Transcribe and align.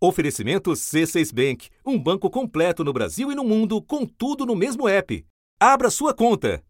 Oferecimento 0.00 0.70
C6 0.70 1.34
Bank, 1.34 1.68
um 1.84 1.98
banco 1.98 2.30
completo 2.30 2.84
no 2.84 2.92
Brasil 2.92 3.32
e 3.32 3.34
no 3.34 3.42
mundo, 3.42 3.82
com 3.82 4.06
tudo 4.06 4.46
no 4.46 4.54
mesmo 4.54 4.88
app. 4.88 5.24
Abra 5.58 5.90
sua 5.90 6.14
conta. 6.14 6.62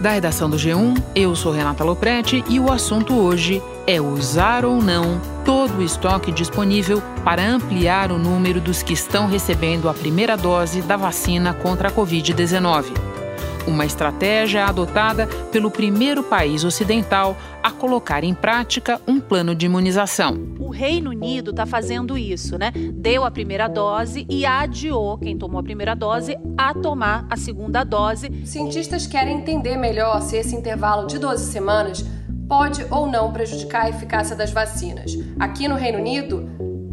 Da 0.00 0.12
redação 0.12 0.48
do 0.48 0.56
G1, 0.56 0.94
eu 1.14 1.36
sou 1.36 1.52
Renata 1.52 1.84
Loprete 1.84 2.42
e 2.48 2.58
o 2.58 2.72
assunto 2.72 3.12
hoje 3.12 3.60
é 3.86 4.00
usar 4.00 4.64
ou 4.64 4.80
não 4.80 5.20
todo 5.44 5.76
o 5.76 5.82
estoque 5.82 6.32
disponível 6.32 7.02
para 7.22 7.46
ampliar 7.46 8.10
o 8.10 8.18
número 8.18 8.58
dos 8.58 8.82
que 8.82 8.94
estão 8.94 9.26
recebendo 9.26 9.90
a 9.90 9.92
primeira 9.92 10.38
dose 10.38 10.80
da 10.80 10.96
vacina 10.96 11.52
contra 11.52 11.88
a 11.88 11.92
Covid-19 11.92 13.19
uma 13.66 13.84
estratégia 13.84 14.64
adotada 14.66 15.26
pelo 15.50 15.70
primeiro 15.70 16.22
país 16.22 16.64
ocidental 16.64 17.36
a 17.62 17.70
colocar 17.70 18.24
em 18.24 18.34
prática 18.34 19.00
um 19.06 19.20
plano 19.20 19.54
de 19.54 19.66
imunização. 19.66 20.38
O 20.58 20.70
Reino 20.70 21.10
Unido 21.10 21.50
está 21.50 21.66
fazendo 21.66 22.16
isso, 22.16 22.58
né? 22.58 22.72
Deu 22.94 23.24
a 23.24 23.30
primeira 23.30 23.68
dose 23.68 24.26
e 24.28 24.46
adiou 24.46 25.18
quem 25.18 25.36
tomou 25.36 25.60
a 25.60 25.62
primeira 25.62 25.94
dose 25.94 26.36
a 26.56 26.72
tomar 26.74 27.26
a 27.28 27.36
segunda 27.36 27.84
dose. 27.84 28.30
Cientistas 28.44 29.06
querem 29.06 29.38
entender 29.38 29.76
melhor 29.76 30.22
se 30.22 30.36
esse 30.36 30.54
intervalo 30.54 31.06
de 31.06 31.18
12 31.18 31.52
semanas 31.52 32.04
pode 32.48 32.84
ou 32.90 33.06
não 33.06 33.32
prejudicar 33.32 33.84
a 33.84 33.90
eficácia 33.90 34.34
das 34.34 34.50
vacinas. 34.50 35.16
Aqui 35.38 35.68
no 35.68 35.76
Reino 35.76 35.98
Unido, 35.98 36.48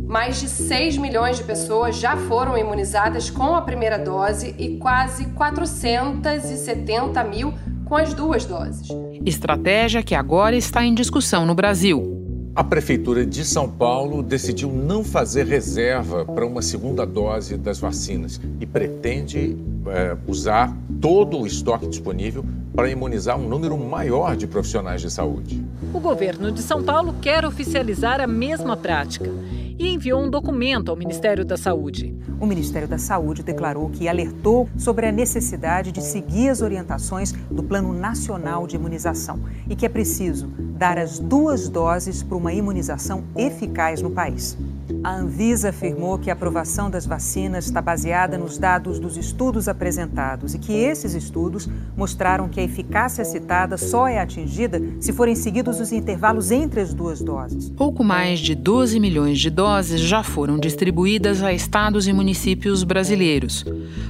mais 0.08 0.40
de 0.40 0.48
6 0.48 0.98
milhões 0.98 1.38
de 1.38 1.44
pessoas 1.44 1.98
já 1.98 2.16
foram 2.16 2.58
imunizadas 2.58 3.30
com 3.30 3.54
a 3.56 3.62
primeira 3.62 4.00
dose 4.00 4.56
e 4.58 4.78
quase 4.78 5.26
470 5.26 7.24
mil 7.26 7.54
com 7.84 7.96
as 7.96 8.14
duas 8.14 8.46
doses. 8.46 8.88
Estratégia 9.26 10.02
que 10.02 10.16
agora 10.16 10.56
está 10.56 10.86
em 10.86 10.94
discussão 10.94 11.46
no 11.46 11.54
Brasil. 11.54 12.16
A 12.56 12.64
Prefeitura 12.64 13.26
de 13.26 13.46
São 13.46 13.70
Paulo 13.70 14.24
decidiu 14.24 14.72
não 14.72 15.04
fazer 15.04 15.46
reserva 15.46 16.26
para 16.26 16.46
uma 16.46 16.62
segunda 16.62 17.06
dose 17.06 17.56
das 17.56 17.78
vacinas 17.78 18.42
e 18.60 18.66
pretende 18.66 19.56
é, 19.88 20.18
usar 20.26 20.76
todo 21.00 21.38
o 21.38 21.46
estoque 21.46 21.88
disponível 21.88 22.44
para 22.74 22.90
imunizar 22.90 23.38
um 23.38 23.48
número 23.48 23.78
maior 23.78 24.36
de 24.36 24.48
profissionais 24.48 25.02
de 25.02 25.12
saúde. 25.12 25.64
O 25.94 26.00
governo 26.00 26.52
de 26.52 26.62
São 26.62 26.82
Paulo 26.82 27.14
quer 27.22 27.46
oficializar 27.46 28.20
a 28.20 28.28
mesma 28.28 28.76
prática 28.76 29.32
e 29.80 29.90
enviou 29.90 30.22
um 30.22 30.30
documento 30.30 30.90
ao 30.90 30.98
Ministério 30.98 31.46
da 31.46 31.58
Saúde. 31.58 32.16
O 32.40 32.46
Ministério 32.46 32.88
da 32.88 32.98
Saúde 32.98 33.44
declarou 33.44 33.90
que 33.90 34.08
alertou 34.08 34.70
sobre 34.78 35.08
a 35.08 35.12
necessidade 35.12 35.92
de 35.92 36.02
seguir 36.02 36.50
as 36.50 36.62
orientações 36.62 37.32
do 37.32 37.64
Plano 37.64 37.94
Nacional 37.94 38.68
de 38.68 38.76
Imunização 38.76 39.40
e 39.70 39.76
que 39.76 39.86
é 39.86 39.90
preciso 39.90 40.48
dar 40.78 40.98
as 40.98 41.20
duas 41.20 41.70
doses 41.70 42.22
para 42.22 42.38
uma 42.38 42.54
imunização 42.54 43.24
eficaz 43.36 44.02
no 44.02 44.12
país. 44.12 44.58
A 45.04 45.16
Anvisa 45.16 45.70
afirmou 45.70 46.18
que 46.18 46.30
a 46.30 46.34
aprovação 46.34 46.90
das 46.90 47.06
vacinas 47.06 47.66
está 47.66 47.82
baseada 47.82 48.38
nos 48.38 48.58
dados 48.58 49.00
dos 49.00 49.18
estudos 49.18 49.68
apresentados 49.68 50.54
e 50.54 50.60
que 50.60 50.74
esses 50.74 51.14
estudos 51.14 51.68
mostraram 51.96 52.48
que 52.48 52.60
a 52.60 52.64
eficácia 52.64 53.24
citada 53.26 53.78
só 53.78 54.08
é 54.08 54.20
atingida 54.20 54.82
se 55.00 55.14
forem 55.14 55.36
seguidos 55.36 55.80
os 55.80 55.92
intervalos 55.92 56.52
entre 56.52 56.82
as 56.82 56.94
duas 56.94 57.22
doses. 57.22 57.70
Pouco 57.70 58.04
mais 58.04 58.40
de 58.40 58.56
12 58.56 59.00
milhões 59.00 59.40
de 59.40 59.50
doses 59.50 60.00
já 60.02 60.24
foram 60.24 60.58
distribuídas 60.58 61.44
a 61.44 61.52
estados 61.54 62.08
e 62.08 62.14
municípios 62.14 62.84
brasileiros. 62.84 63.66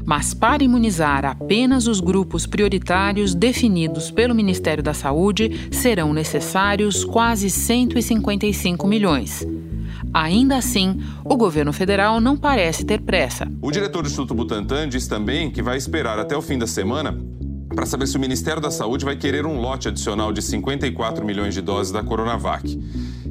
Mas 0.06 0.34
para 0.34 0.64
imunizar 0.64 1.26
apenas 1.26 1.88
os 1.88 2.00
grupos 2.00 2.46
prioritários 2.46 3.34
definidos 3.34 4.12
pelo 4.12 4.36
Ministério 4.36 4.84
da 4.84 4.94
Saúde, 4.94 5.70
serão 5.72 6.14
necessários 6.14 7.04
quase 7.04 7.50
155 7.50 8.88
milhões. 8.88 9.46
Ainda 10.14 10.58
assim, 10.58 11.02
o 11.24 11.36
governo 11.36 11.72
federal 11.74 12.20
não 12.20 12.38
parece 12.38 12.86
ter 12.86 13.02
pressa. 13.02 13.48
O 13.62 13.72
diretor 13.72 14.02
do 14.04 14.08
Instituto 14.08 14.34
Butantan 14.34 14.88
diz 14.88 15.08
também 15.08 15.52
que 15.52 15.62
vai 15.62 15.78
esperar 15.78 16.20
até 16.20 16.36
o 16.36 16.42
fim 16.42 16.58
da 16.58 16.68
semana 16.68 17.18
para 17.76 17.86
saber 17.86 18.08
se 18.08 18.18
o 18.18 18.20
Ministério 18.20 18.62
da 18.62 18.72
Saúde 18.72 19.06
vai 19.06 19.16
querer 19.16 19.46
um 19.46 19.60
lote 19.60 19.88
adicional 19.88 20.34
de 20.34 20.42
54 20.42 21.24
milhões 21.24 21.54
de 21.54 21.62
doses 21.62 21.92
da 21.92 22.02
Coronavac. 22.02 22.80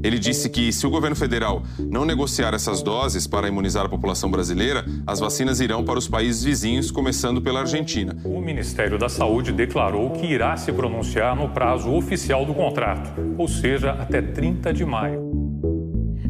Ele 0.04 0.18
disse 0.20 0.48
que 0.48 0.72
se 0.72 0.86
o 0.86 0.90
governo 0.90 1.16
federal 1.16 1.64
não 1.78 2.04
negociar 2.04 2.54
essas 2.54 2.80
doses 2.80 3.26
para 3.26 3.48
imunizar 3.48 3.86
a 3.86 3.88
população 3.88 4.30
brasileira, 4.30 4.84
as 5.04 5.18
vacinas 5.18 5.58
irão 5.58 5.84
para 5.84 5.98
os 5.98 6.06
países 6.06 6.44
vizinhos, 6.44 6.92
começando 6.92 7.42
pela 7.42 7.60
Argentina. 7.60 8.16
O 8.24 8.40
Ministério 8.40 8.98
da 8.98 9.08
Saúde 9.08 9.50
declarou 9.52 10.10
que 10.10 10.26
irá 10.26 10.56
se 10.56 10.72
pronunciar 10.72 11.34
no 11.34 11.48
prazo 11.48 11.92
oficial 11.92 12.44
do 12.44 12.54
contrato, 12.54 13.10
ou 13.36 13.48
seja, 13.48 13.92
até 13.92 14.22
30 14.22 14.72
de 14.72 14.84
maio. 14.84 15.45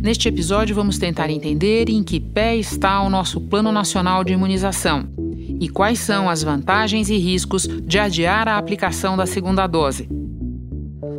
Neste 0.07 0.29
episódio, 0.29 0.73
vamos 0.73 0.99
tentar 0.99 1.31
entender 1.31 1.89
em 1.89 2.01
que 2.01 2.21
pé 2.21 2.57
está 2.57 3.03
o 3.03 3.11
nosso 3.11 3.41
Plano 3.41 3.73
Nacional 3.73 4.23
de 4.23 4.35
Imunização 4.35 5.09
e 5.61 5.69
quais 5.69 5.99
são 5.99 6.31
as 6.31 6.45
vantagens 6.45 7.11
e 7.11 7.17
riscos 7.17 7.67
de 7.67 7.99
adiar 7.99 8.47
a 8.47 8.57
aplicação 8.57 9.17
da 9.17 9.27
segunda 9.27 9.67
dose. 9.67 10.09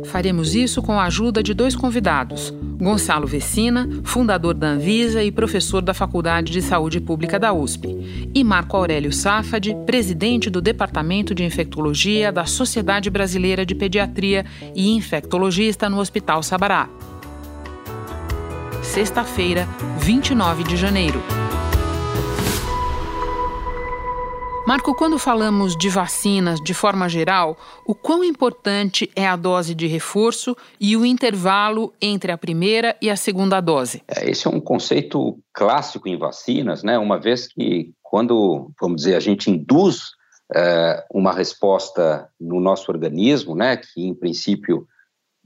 Faremos 0.06 0.54
isso 0.54 0.80
com 0.80 0.98
a 0.98 1.04
ajuda 1.04 1.42
de 1.42 1.52
dois 1.52 1.76
convidados: 1.76 2.50
Gonçalo 2.78 3.26
Vecina, 3.26 3.86
fundador 4.04 4.54
da 4.54 4.68
Anvisa 4.68 5.22
e 5.22 5.30
professor 5.30 5.82
da 5.82 5.92
Faculdade 5.92 6.50
de 6.50 6.62
Saúde 6.62 6.98
Pública 6.98 7.38
da 7.38 7.52
USP, 7.52 8.30
e 8.34 8.42
Marco 8.42 8.74
Aurélio 8.74 9.12
Safad, 9.12 9.68
presidente 9.84 10.48
do 10.48 10.62
Departamento 10.62 11.34
de 11.34 11.44
Infectologia 11.44 12.32
da 12.32 12.46
Sociedade 12.46 13.10
Brasileira 13.10 13.66
de 13.66 13.74
Pediatria 13.74 14.46
e 14.74 14.88
infectologista 14.92 15.90
no 15.90 15.98
Hospital 15.98 16.42
Sabará 16.42 16.88
sexta-feira, 18.88 19.68
29 19.98 20.64
de 20.64 20.74
janeiro. 20.74 21.22
Marco, 24.66 24.94
quando 24.94 25.18
falamos 25.18 25.76
de 25.76 25.88
vacinas 25.88 26.58
de 26.60 26.72
forma 26.74 27.08
geral, 27.08 27.56
o 27.86 27.94
quão 27.94 28.24
importante 28.24 29.10
é 29.14 29.26
a 29.26 29.36
dose 29.36 29.74
de 29.74 29.86
reforço 29.86 30.56
e 30.80 30.96
o 30.96 31.04
intervalo 31.04 31.92
entre 32.00 32.32
a 32.32 32.38
primeira 32.38 32.96
e 33.00 33.10
a 33.10 33.16
segunda 33.16 33.60
dose? 33.60 34.02
É, 34.08 34.30
esse 34.30 34.46
é 34.46 34.50
um 34.50 34.60
conceito 34.60 35.38
clássico 35.52 36.08
em 36.08 36.18
vacinas, 36.18 36.82
né? 36.82 36.98
Uma 36.98 37.18
vez 37.18 37.46
que, 37.46 37.92
quando, 38.02 38.70
vamos 38.80 39.02
dizer, 39.02 39.16
a 39.16 39.20
gente 39.20 39.50
induz 39.50 40.12
é, 40.54 41.04
uma 41.12 41.32
resposta 41.32 42.28
no 42.40 42.58
nosso 42.58 42.90
organismo, 42.90 43.54
né? 43.54 43.76
Que 43.76 44.06
em 44.06 44.14
princípio 44.14 44.86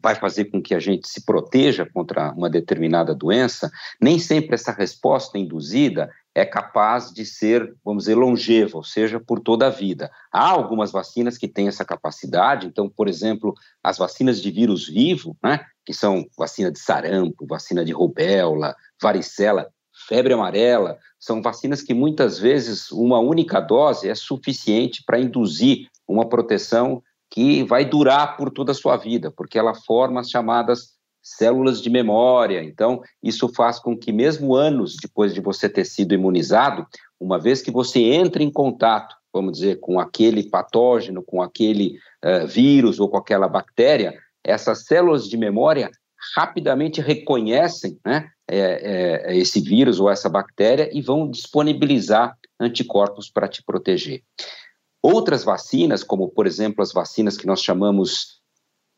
vai 0.02 0.16
fazer 0.16 0.46
com 0.46 0.60
que 0.60 0.74
a 0.74 0.80
gente 0.80 1.08
se 1.08 1.24
proteja 1.24 1.86
contra 1.86 2.32
uma 2.32 2.50
determinada 2.50 3.14
doença, 3.14 3.70
nem 4.00 4.18
sempre 4.18 4.54
essa 4.54 4.72
resposta 4.72 5.38
induzida 5.38 6.10
é 6.34 6.44
capaz 6.44 7.12
de 7.12 7.24
ser, 7.24 7.74
vamos 7.84 8.04
dizer, 8.04 8.14
longeva, 8.14 8.78
ou 8.78 8.82
seja, 8.82 9.20
por 9.20 9.38
toda 9.38 9.66
a 9.66 9.70
vida. 9.70 10.10
Há 10.32 10.48
algumas 10.48 10.90
vacinas 10.90 11.36
que 11.36 11.46
têm 11.46 11.68
essa 11.68 11.84
capacidade, 11.84 12.66
então, 12.66 12.88
por 12.88 13.06
exemplo, 13.06 13.54
as 13.82 13.98
vacinas 13.98 14.40
de 14.40 14.50
vírus 14.50 14.88
vivo, 14.88 15.36
né, 15.42 15.60
que 15.84 15.92
são 15.92 16.26
vacina 16.36 16.72
de 16.72 16.78
sarampo, 16.78 17.46
vacina 17.46 17.84
de 17.84 17.92
rubéola, 17.92 18.74
varicela, 19.00 19.68
febre 20.08 20.32
amarela, 20.32 20.98
são 21.18 21.42
vacinas 21.42 21.82
que 21.82 21.92
muitas 21.92 22.38
vezes 22.38 22.90
uma 22.90 23.20
única 23.20 23.60
dose 23.60 24.08
é 24.08 24.14
suficiente 24.14 25.02
para 25.04 25.20
induzir 25.20 25.86
uma 26.08 26.28
proteção 26.28 27.02
que 27.32 27.64
vai 27.64 27.82
durar 27.82 28.36
por 28.36 28.50
toda 28.50 28.72
a 28.72 28.74
sua 28.74 28.96
vida, 28.96 29.32
porque 29.34 29.58
ela 29.58 29.74
forma 29.74 30.20
as 30.20 30.28
chamadas 30.28 30.92
células 31.22 31.80
de 31.80 31.88
memória. 31.88 32.62
Então, 32.62 33.00
isso 33.22 33.48
faz 33.48 33.78
com 33.78 33.96
que, 33.96 34.12
mesmo 34.12 34.54
anos 34.54 34.96
depois 35.00 35.32
de 35.32 35.40
você 35.40 35.66
ter 35.66 35.86
sido 35.86 36.12
imunizado, 36.12 36.86
uma 37.18 37.38
vez 37.38 37.62
que 37.62 37.70
você 37.70 38.00
entra 38.00 38.42
em 38.42 38.50
contato, 38.50 39.16
vamos 39.32 39.52
dizer, 39.52 39.80
com 39.80 39.98
aquele 39.98 40.50
patógeno, 40.50 41.22
com 41.22 41.40
aquele 41.40 41.96
uh, 42.22 42.46
vírus 42.46 43.00
ou 43.00 43.08
com 43.08 43.16
aquela 43.16 43.48
bactéria, 43.48 44.14
essas 44.44 44.84
células 44.84 45.26
de 45.26 45.38
memória 45.38 45.90
rapidamente 46.36 47.00
reconhecem 47.00 47.98
né, 48.04 48.28
é, 48.46 49.30
é, 49.30 49.36
esse 49.36 49.60
vírus 49.60 49.98
ou 49.98 50.10
essa 50.10 50.28
bactéria 50.28 50.90
e 50.92 51.00
vão 51.00 51.30
disponibilizar 51.30 52.36
anticorpos 52.60 53.30
para 53.30 53.48
te 53.48 53.62
proteger. 53.64 54.22
Outras 55.02 55.42
vacinas, 55.42 56.04
como 56.04 56.28
por 56.28 56.46
exemplo 56.46 56.82
as 56.82 56.92
vacinas 56.92 57.36
que 57.36 57.46
nós 57.46 57.60
chamamos 57.62 58.40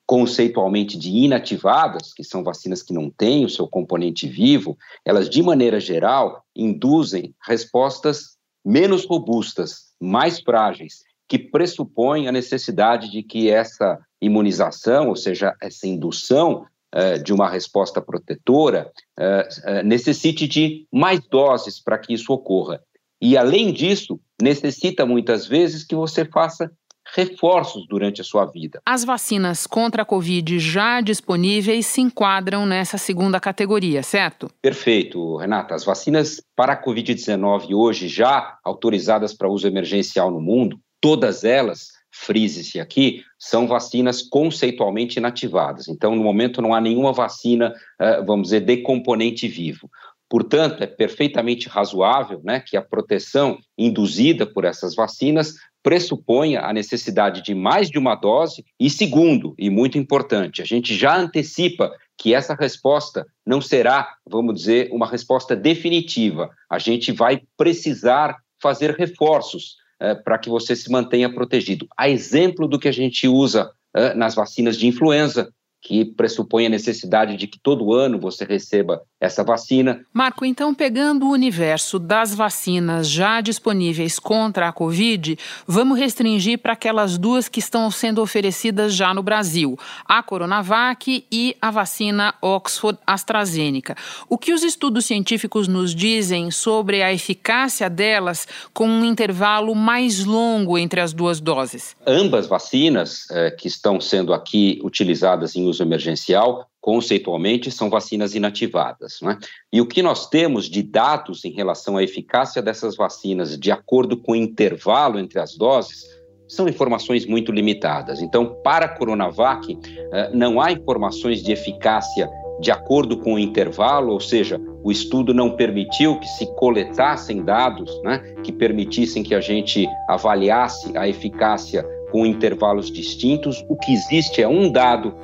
conceitualmente 0.07 0.99
de 0.99 1.11
inativadas, 1.11 2.13
que 2.13 2.23
são 2.23 2.45
vacinas 2.45 2.83
que 2.83 2.93
não 2.93 3.09
têm 3.09 3.45
o 3.45 3.49
seu 3.49 3.67
componente 3.67 4.29
vivo, 4.29 4.77
elas 5.05 5.31
de 5.31 5.43
maneira 5.43 5.81
geral 5.81 6.45
induzem 6.55 7.35
respostas 7.47 8.37
menos 8.65 9.07
robustas, 9.07 9.95
mais 10.01 10.41
frágeis, 10.41 11.03
que 11.29 11.39
pressupõem 11.39 12.29
a 12.29 12.33
necessidade 12.33 13.11
de 13.11 13.23
que 13.23 13.51
essa 13.51 13.99
imunização, 14.21 15.09
ou 15.09 15.17
seja, 15.17 15.55
essa 15.61 15.87
indução 15.87 16.67
uh, 16.95 17.23
de 17.23 17.33
uma 17.33 17.49
resposta 17.49 18.01
protetora, 18.01 18.91
uh, 19.19 19.81
uh, 19.81 19.83
necessite 19.85 20.47
de 20.47 20.87
mais 20.93 21.21
doses 21.29 21.81
para 21.81 21.99
que 21.99 22.13
isso 22.13 22.33
ocorra. 22.33 22.83
E, 23.25 23.39
além 23.39 23.73
disso, 23.73 24.21
necessita 24.39 25.07
muitas 25.07 25.47
vezes 25.47 25.83
que 25.83 25.95
você 25.95 26.27
faça 26.27 26.71
reforços 27.17 27.87
durante 27.89 28.21
a 28.21 28.25
sua 28.25 28.45
vida. 28.45 28.83
As 28.85 29.03
vacinas 29.03 29.67
contra 29.67 30.03
a 30.03 30.05
Covid 30.05 30.59
já 30.59 31.01
disponíveis 31.01 31.87
se 31.87 32.03
enquadram 32.03 32.67
nessa 32.67 32.99
segunda 32.99 33.41
categoria, 33.41 34.03
certo? 34.03 34.51
Perfeito, 34.61 35.37
Renata. 35.37 35.75
As 35.75 35.85
vacinas 35.87 36.39
para 36.55 36.75
a 36.75 36.83
Covid-19 36.83 37.75
hoje 37.75 38.09
já 38.09 38.59
autorizadas 38.63 39.33
para 39.33 39.49
uso 39.49 39.67
emergencial 39.67 40.31
no 40.31 40.41
mundo, 40.41 40.79
todas 41.01 41.45
elas 41.45 41.95
frise-se 42.15 42.79
aqui, 42.79 43.25
são 43.37 43.67
vacinas 43.67 44.23
conceitualmente 44.23 45.19
inativadas. 45.19 45.89
Então, 45.89 46.15
no 46.15 46.23
momento, 46.23 46.63
não 46.63 46.73
há 46.73 46.81
nenhuma 46.81 47.13
vacina, 47.13 47.75
eh, 48.01 48.23
vamos 48.23 48.45
dizer, 48.49 48.61
de 48.61 48.77
componente 48.79 49.49
vivo. 49.49 49.91
Portanto, 50.29 50.83
é 50.83 50.87
perfeitamente 50.87 51.69
razoável 51.69 52.41
né, 52.45 52.61
que 52.61 52.77
a 52.77 52.83
proteção 52.83 53.59
induzida 53.79 54.47
por 54.47 54.65
essas 54.65 54.95
vacinas 54.95 55.55
pressuponha 55.83 56.63
a 56.63 56.73
necessidade 56.73 57.43
de 57.43 57.55
mais 57.55 57.91
de 57.91 57.99
uma 57.99 58.15
dose. 58.15 58.65
E 58.81 58.89
segundo, 58.89 59.55
e 59.59 59.69
muito 59.69 59.99
importante, 59.99 60.63
a 60.63 60.65
gente 60.65 60.95
já 60.95 61.17
antecipa 61.17 61.93
que 62.17 62.35
essa 62.35 62.55
resposta 62.55 63.27
não 63.47 63.61
será, 63.61 64.15
vamos 64.27 64.55
dizer, 64.55 64.89
uma 64.93 65.07
resposta 65.07 65.55
definitiva. 65.55 66.49
A 66.71 66.79
gente 66.79 67.13
vai 67.13 67.43
precisar 67.57 68.37
fazer 68.63 68.93
reforços 68.93 69.77
eh, 70.01 70.15
para 70.15 70.39
que 70.39 70.49
você 70.49 70.75
se 70.75 70.91
mantenha 70.91 71.33
protegido. 71.33 71.87
A 71.99 72.09
exemplo 72.09 72.67
do 72.67 72.79
que 72.79 72.89
a 72.89 72.93
gente 72.93 73.29
usa 73.29 73.71
eh, 73.95 74.15
nas 74.15 74.35
vacinas 74.35 74.79
de 74.79 74.87
influenza, 74.87 75.53
que 75.85 76.03
pressupõe 76.03 76.65
a 76.65 76.71
necessidade 76.71 77.37
de 77.37 77.47
que 77.47 77.61
todo 77.61 77.93
ano 77.93 78.19
você 78.19 78.43
receba 78.45 79.03
essa 79.25 79.43
vacina. 79.43 80.05
Marco, 80.13 80.45
então, 80.45 80.75
pegando 80.75 81.27
o 81.27 81.31
universo 81.31 81.99
das 81.99 82.35
vacinas 82.35 83.09
já 83.09 83.41
disponíveis 83.41 84.19
contra 84.19 84.69
a 84.69 84.73
Covid, 84.73 85.39
vamos 85.67 85.99
restringir 85.99 86.59
para 86.59 86.75
aquelas 86.75 87.19
duas 87.19 87.49
que 87.49 87.59
estão 87.59 87.91
sendo 87.91 88.23
oferecidas 88.23 88.95
já 88.95 89.13
no 89.13 89.23
Brasil: 89.23 89.79
a 90.05 90.23
Coronavac 90.23 91.25
e 91.31 91.57
a 91.61 91.71
vacina 91.71 92.35
Oxford 92.41 92.99
AstraZeneca. 93.07 93.97
O 94.29 94.39
que 94.39 94.53
os 94.53 94.63
estudos 94.63 95.07
científicos 95.07 95.67
nos 95.69 95.95
dizem 95.95 96.51
sobre 96.51 97.03
a 97.03 97.13
eficácia 97.13 97.89
delas 97.89 98.47
com 98.73 98.87
um 98.87 99.05
intervalo 99.05 99.75
mais 99.75 100.25
longo 100.25 100.79
entre 100.79 101.01
as 101.01 101.13
duas 101.13 101.41
doses? 101.41 101.97
Ambas 102.07 102.47
vacinas 102.47 103.27
eh, 103.31 103.51
que 103.51 103.69
estão 103.69 104.01
sendo 104.01 104.33
aqui 104.33 104.81
utilizadas 104.83 105.57
em 105.57 105.67
uso 105.67 105.83
emergencial, 105.83 106.69
conceitualmente, 106.85 107.71
são 107.71 107.89
vacinas 107.89 108.35
inativadas. 108.35 109.19
Né? 109.23 109.39
E 109.73 109.81
o 109.81 109.87
que 109.87 110.03
nós 110.03 110.29
temos 110.29 110.69
de 110.69 110.83
dados 110.83 111.43
em 111.47 111.51
relação 111.51 111.97
à 111.97 112.03
eficácia 112.03 112.61
dessas 112.61 112.95
vacinas, 112.95 113.59
de 113.59 113.73
acordo 113.73 114.19
com 114.19 114.33
o 114.33 114.37
intervalo 114.37 115.19
entre 115.19 115.41
as 115.41 115.57
doses, 115.57 116.05
são 116.47 116.69
informações 116.69 117.25
muito 117.25 117.51
limitadas. 117.51 118.21
Então, 118.21 118.61
para 118.63 118.85
a 118.85 118.89
Coronavac, 118.91 119.79
eh, 120.13 120.31
não 120.35 120.61
há 120.61 120.73
informações 120.73 121.43
de 121.43 121.53
eficácia 121.53 122.29
de 122.61 122.71
acordo 122.71 123.17
com 123.17 123.33
o 123.33 123.39
intervalo, 123.39 124.13
ou 124.13 124.21
seja, 124.21 124.61
o 124.83 124.93
estudo 124.93 125.33
não 125.33 125.57
permitiu 125.57 126.21
que 126.21 126.29
se 126.29 126.47
coletassem 126.55 127.43
dados 127.43 127.91
né, 128.03 128.19
que 128.43 128.53
permitissem 128.53 129.23
que 129.23 129.35
a 129.35 129.41
gente 129.41 129.89
avaliasse 130.07 130.95
a 130.99 131.09
eficácia 131.09 131.83
com 132.13 132.27
intervalos 132.27 132.91
distintos. 132.91 133.65
O 133.71 133.77
que 133.77 133.95
existe 133.95 134.43
é 134.43 134.47
um 134.47 134.71
dado 134.71 135.17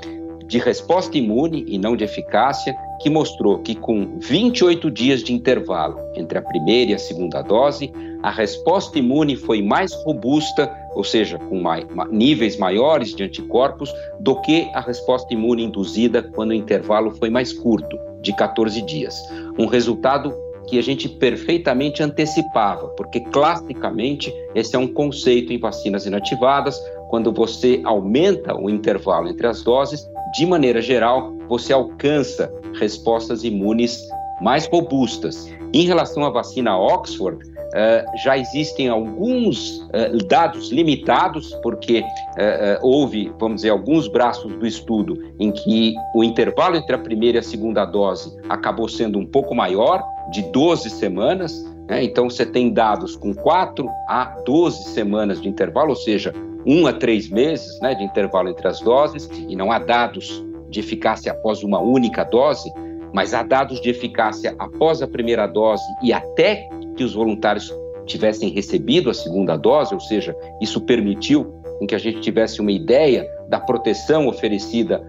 de 0.50 0.58
resposta 0.58 1.17
imune 1.17 1.64
e 1.69 1.79
não 1.79 1.94
de 1.94 2.02
eficácia, 2.02 2.76
que 3.00 3.08
mostrou 3.08 3.61
que 3.61 3.76
com 3.76 4.19
28 4.19 4.91
dias 4.91 5.23
de 5.23 5.32
intervalo 5.32 5.97
entre 6.17 6.38
a 6.38 6.43
primeira 6.43 6.91
e 6.91 6.94
a 6.94 6.99
segunda 6.99 7.41
dose, 7.41 7.93
a 8.20 8.32
resposta 8.32 8.99
imune 8.99 9.37
foi 9.37 9.62
mais 9.62 9.94
robusta, 10.05 10.69
ou 10.97 11.05
seja, 11.05 11.38
com 11.38 11.61
mais, 11.61 11.87
níveis 12.11 12.58
maiores 12.58 13.14
de 13.14 13.23
anticorpos, 13.23 13.94
do 14.19 14.41
que 14.41 14.69
a 14.75 14.81
resposta 14.81 15.32
imune 15.32 15.62
induzida 15.62 16.20
quando 16.20 16.50
o 16.50 16.55
intervalo 16.55 17.12
foi 17.12 17.31
mais 17.31 17.52
curto, 17.52 17.97
de 18.20 18.35
14 18.35 18.82
dias. 18.82 19.14
Um 19.56 19.67
resultado 19.67 20.35
que 20.67 20.79
a 20.79 20.82
gente 20.82 21.08
perfeitamente 21.08 22.02
antecipava, 22.02 22.88
porque 22.88 23.20
classicamente 23.20 24.35
esse 24.55 24.75
é 24.75 24.79
um 24.79 24.88
conceito 24.88 25.52
em 25.52 25.58
vacinas 25.58 26.06
inativadas, 26.06 26.76
quando 27.08 27.32
você 27.32 27.81
aumenta 27.85 28.56
o 28.56 28.70
intervalo 28.70 29.29
entre 29.29 29.47
as 29.47 29.62
doses, 29.62 30.08
de 30.32 30.47
maneira 30.47 30.81
geral, 30.81 31.32
você 31.49 31.73
alcança 31.73 32.53
respostas 32.79 33.44
imunes 33.44 34.00
mais 34.41 34.67
robustas. 34.67 35.50
Em 35.73 35.87
relação 35.87 36.25
à 36.25 36.31
vacina 36.31 36.77
Oxford, 36.77 37.44
uh, 37.44 38.19
já 38.25 38.37
existem 38.37 38.88
alguns 38.88 39.79
uh, 39.82 40.17
dados 40.27 40.71
limitados, 40.71 41.53
porque 41.62 42.00
uh, 42.00 42.79
houve, 42.82 43.32
vamos 43.38 43.56
dizer, 43.56 43.71
alguns 43.71 44.09
braços 44.09 44.53
do 44.55 44.67
estudo 44.67 45.17
em 45.38 45.53
que 45.53 45.94
o 46.15 46.25
intervalo 46.25 46.76
entre 46.76 46.94
a 46.94 46.99
primeira 46.99 47.38
e 47.38 47.41
a 47.41 47.43
segunda 47.43 47.85
dose 47.85 48.37
acabou 48.49 48.88
sendo 48.88 49.19
um 49.19 49.26
pouco 49.26 49.55
maior, 49.55 50.03
de 50.33 50.43
12 50.50 50.91
semanas. 50.91 51.53
Né? 51.88 52.05
Então, 52.05 52.29
você 52.29 52.47
tem 52.47 52.73
dados 52.73 53.17
com 53.17 53.35
4 53.35 53.88
a 54.09 54.37
12 54.44 54.85
semanas 54.91 55.41
de 55.41 55.49
intervalo, 55.49 55.91
ou 55.91 55.97
seja, 55.97 56.35
um 56.67 56.87
a 56.87 56.93
três 56.93 57.29
meses 57.29 57.81
né, 57.81 57.95
de 57.95 58.05
intervalo 58.05 58.49
entre 58.49 58.67
as 58.69 58.81
doses, 58.81 59.29
e 59.49 59.57
não 59.57 59.73
há 59.73 59.79
dados 59.79 60.45
de 60.69 60.81
eficácia 60.81 61.33
após 61.33 61.62
uma 61.62 61.81
única 61.81 62.25
dose, 62.25 62.73
mas 63.12 63.35
há 63.35 63.43
dados 63.43 63.81
de 63.81 63.91
eficácia 63.91 64.55
após 64.59 65.03
a 65.03 65.09
primeira 65.09 65.47
dose 65.47 65.83
e 66.03 66.12
até 66.12 66.69
que 66.97 67.03
os 67.03 67.15
voluntários 67.15 67.73
tivessem 68.07 68.51
recebido 68.51 69.11
a 69.11 69.15
segunda 69.15 69.57
dose, 69.57 69.95
ou 69.95 70.01
seja, 70.01 70.37
isso 70.61 70.81
permitiu 70.81 71.45
com 71.79 71.87
que 71.87 71.95
a 71.95 71.99
gente 71.99 72.21
tivesse 72.21 72.61
uma 72.61 72.73
ideia 72.73 73.27
da 73.49 73.59
proteção 73.59 74.29
oferecida 74.29 75.05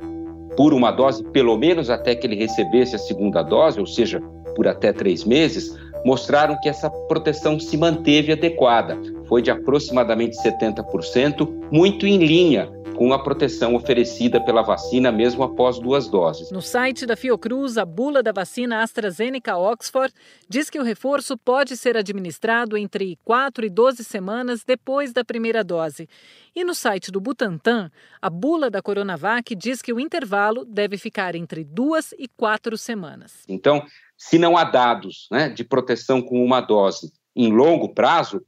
por 0.56 0.74
uma 0.74 0.92
dose, 0.92 1.24
pelo 1.26 1.58
menos 1.58 1.90
até 1.90 2.16
que 2.16 2.28
ele 2.28 2.36
recebesse 2.36 2.96
a 2.96 3.00
segunda 3.00 3.42
dose, 3.42 3.80
ou 3.80 3.86
seja, 3.86 4.22
por 4.56 4.68
até 4.68 4.92
três 4.92 5.24
meses, 5.24 5.76
mostraram 6.06 6.60
que 6.60 6.70
essa 6.70 6.90
proteção 6.90 7.60
se 7.60 7.78
manteve 7.78 8.32
adequada, 8.32 8.98
foi 9.28 9.42
de 9.42 9.52
aproximadamente 9.52 10.36
70%, 10.42 11.70
muito 11.72 12.06
em 12.06 12.18
linha 12.18 12.70
com 13.02 13.14
a 13.14 13.18
proteção 13.18 13.74
oferecida 13.74 14.40
pela 14.40 14.62
vacina 14.62 15.12
mesmo 15.12 15.42
após 15.42 15.80
duas 15.80 16.08
doses. 16.08 16.52
No 16.52 16.62
site 16.62 17.04
da 17.04 17.16
Fiocruz, 17.16 17.76
a 17.80 17.84
bula 17.84 18.22
da 18.22 18.32
vacina 18.32 18.84
AstraZeneca 18.84 19.58
Oxford 19.58 20.14
diz 20.48 20.70
que 20.70 20.80
o 20.80 20.84
reforço 20.84 21.36
pode 21.36 21.76
ser 21.76 21.98
administrado 21.98 22.78
entre 22.78 23.18
4 23.24 23.66
e 23.66 23.70
12 23.72 24.04
semanas 24.04 24.64
depois 24.64 25.14
da 25.14 25.26
primeira 25.26 25.64
dose. 25.64 26.08
E 26.56 26.64
no 26.64 26.76
site 26.76 27.12
do 27.12 27.20
Butantan, 27.20 27.90
a 28.22 28.30
bula 28.30 28.70
da 28.70 28.84
Coronavac 28.84 29.56
diz 29.56 29.82
que 29.82 29.92
o 29.92 30.00
intervalo 30.00 30.64
deve 30.64 30.96
ficar 30.96 31.34
entre 31.34 31.64
duas 31.64 32.14
e 32.20 32.28
quatro 32.28 32.78
semanas. 32.78 33.44
Então, 33.48 33.82
se 34.24 34.38
não 34.38 34.56
há 34.56 34.64
dados 34.64 35.28
né, 35.32 35.50
de 35.50 35.64
proteção 35.64 36.22
com 36.22 36.46
uma 36.46 36.62
dose 36.62 37.12
em 37.36 37.52
longo 37.52 37.90
prazo, 37.90 38.40